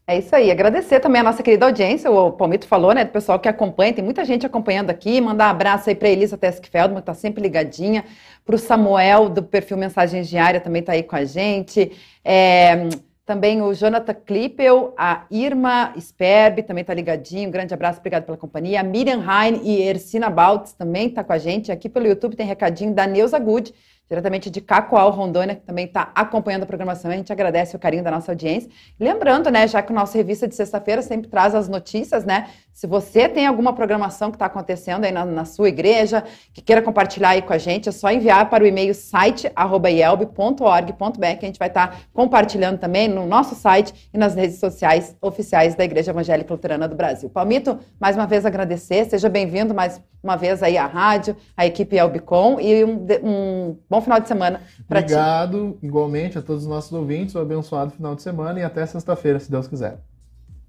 É 0.10 0.20
isso 0.20 0.34
aí. 0.34 0.50
Agradecer 0.50 1.02
também 1.02 1.20
a 1.20 1.24
nossa 1.24 1.44
querida 1.44 1.66
audiência, 1.66 2.10
o 2.10 2.32
Palmito 2.32 2.66
falou, 2.66 2.94
né, 2.94 3.04
do 3.04 3.12
pessoal 3.12 3.38
que 3.38 3.50
acompanha, 3.50 3.92
tem 3.92 4.04
muita 4.04 4.24
gente 4.24 4.46
acompanhando 4.46 4.90
aqui. 4.90 5.20
Mandar 5.20 5.48
um 5.48 5.52
abraço 5.52 5.90
aí 5.90 5.96
para 5.96 6.08
Elisa 6.08 6.38
Teskfeldman, 6.38 6.96
que 6.96 7.02
está 7.02 7.14
sempre 7.14 7.42
ligadinha. 7.42 8.06
Para 8.46 8.56
o 8.56 8.58
Samuel, 8.58 9.28
do 9.28 9.44
perfil 9.44 9.76
Mensagens 9.76 10.30
Diária, 10.30 10.62
também 10.62 10.80
está 10.80 10.94
aí 10.94 11.04
com 11.04 11.18
a 11.18 11.26
gente. 11.26 11.92
É, 12.24 12.88
também 13.26 13.62
o 13.62 13.74
Jonathan 13.74 14.14
Klippel, 14.14 14.94
a 14.98 15.26
Irma 15.30 15.94
Sperb 16.00 16.64
também 16.64 16.84
está 16.84 16.94
ligadinho. 16.94 17.50
Um 17.50 17.52
grande 17.52 17.74
abraço, 17.74 18.00
obrigado 18.00 18.24
pela 18.24 18.38
companhia. 18.38 18.80
A 18.80 18.84
Miriam 18.84 19.20
Hein 19.20 19.60
e 19.62 19.82
Ercina 19.82 20.30
Baltz 20.30 20.72
também 20.72 21.08
está 21.08 21.22
com 21.22 21.34
a 21.34 21.38
gente. 21.38 21.70
Aqui 21.70 21.90
pelo 21.90 22.08
YouTube 22.08 22.38
tem 22.38 22.46
recadinho 22.46 22.94
da 22.94 23.06
Neuza 23.06 23.38
Good 23.38 23.74
diretamente 24.10 24.50
de 24.50 24.62
Cacoal, 24.62 25.12
Rondônia, 25.12 25.56
que 25.56 25.62
também 25.62 25.86
está 25.86 26.12
acompanhando 26.16 26.64
a 26.64 26.66
programação. 26.66 27.12
A 27.12 27.16
gente 27.16 27.32
agradece 27.32 27.76
o 27.76 27.80
carinho 27.80 28.04
da 28.04 28.12
nossa 28.12 28.32
audiência. 28.32 28.70
Lembrando, 29.00 29.50
né, 29.50 29.68
já 29.68 29.82
que 29.82 29.92
o 29.92 29.96
nosso 29.96 30.18
revista 30.18 30.48
de 30.48 30.56
sexta-feira 30.56 31.02
sempre 31.02 31.30
traz 31.30 31.54
as 31.54 31.68
notícias, 31.68 32.24
né? 32.24 32.48
Se 32.72 32.86
você 32.86 33.28
tem 33.28 33.48
alguma 33.48 33.74
programação 33.74 34.30
que 34.30 34.36
está 34.36 34.46
acontecendo 34.46 35.04
aí 35.04 35.12
na, 35.12 35.26
na, 35.26 35.46
sua 35.46 35.68
igreja, 35.68 36.24
que 36.54 36.62
queira 36.62 36.80
compartilhar 36.80 37.30
aí 37.30 37.42
com 37.42 37.52
a 37.52 37.58
gente, 37.58 37.90
é 37.90 37.92
só 37.92 38.12
enviar 38.12 38.52
para 38.52 38.64
o 38.64 38.68
e-mail 38.68 38.94
site@ielb.org.br 38.94 41.38
que 41.40 41.46
a 41.46 41.48
gente 41.48 41.58
vai 41.58 41.70
estar 41.70 41.88
tá 41.88 41.98
compartilhando 42.14 42.78
também 42.78 43.08
no 43.08 43.26
nosso 43.26 43.56
site 43.56 44.12
e 44.14 44.18
nas 44.18 44.36
redes 44.36 44.60
sociais 44.60 45.18
oficiais 45.20 45.74
da 45.74 45.84
Igreja 45.84 46.12
Evangélica 46.12 46.54
Luterana 46.54 46.88
do 46.88 46.96
Brasil. 46.96 47.32
Palmito, 47.32 47.80
mais 48.00 48.16
uma 48.16 48.28
vez 48.28 48.46
agradecer, 48.46 49.06
seja 49.06 49.28
bem-vindo 49.28 49.74
mais 49.74 50.00
uma 50.24 50.36
vez 50.36 50.62
aí 50.62 50.78
à 50.78 50.86
rádio, 50.86 51.36
à 51.56 51.66
equipe 51.66 51.96
Elbicom 51.96 52.60
e 52.60 52.84
um, 52.84 53.06
um 53.24 53.78
bom 53.90 53.97
Bom 53.98 54.02
final 54.02 54.20
de 54.20 54.28
semana 54.28 54.62
para 54.88 55.02
ti. 55.02 55.06
Obrigado, 55.12 55.80
igualmente, 55.82 56.38
a 56.38 56.42
todos 56.44 56.64
os 56.64 56.70
nossos 56.70 56.92
ouvintes. 56.92 57.34
Um 57.34 57.42
abençoado 57.42 57.90
final 57.90 58.14
de 58.14 58.22
semana 58.22 58.60
e 58.60 58.64
até 58.64 58.86
sexta-feira, 58.86 59.40
se 59.40 59.50
Deus 59.50 59.68
quiser. 59.68 59.98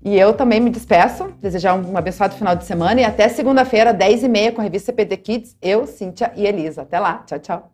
E 0.03 0.17
eu 0.17 0.33
também 0.33 0.61
me 0.61 0.71
despeço, 0.71 1.31
desejar 1.39 1.75
um 1.75 1.95
abençoado 1.95 2.35
final 2.37 2.57
de 2.57 2.65
semana 2.65 3.03
e 3.03 3.05
até 3.05 3.29
segunda-feira, 3.29 3.93
10h30, 3.93 4.55
com 4.55 4.63
a 4.63 4.65
revista 4.65 4.95
PT 4.95 5.17
Kids, 5.19 5.57
eu, 5.61 5.87
Cíntia 5.87 6.33
e 6.37 6.47
Elisa. 6.47 6.83
Até 6.83 6.99
lá, 6.99 7.23
tchau, 7.27 7.39
tchau. 7.39 7.71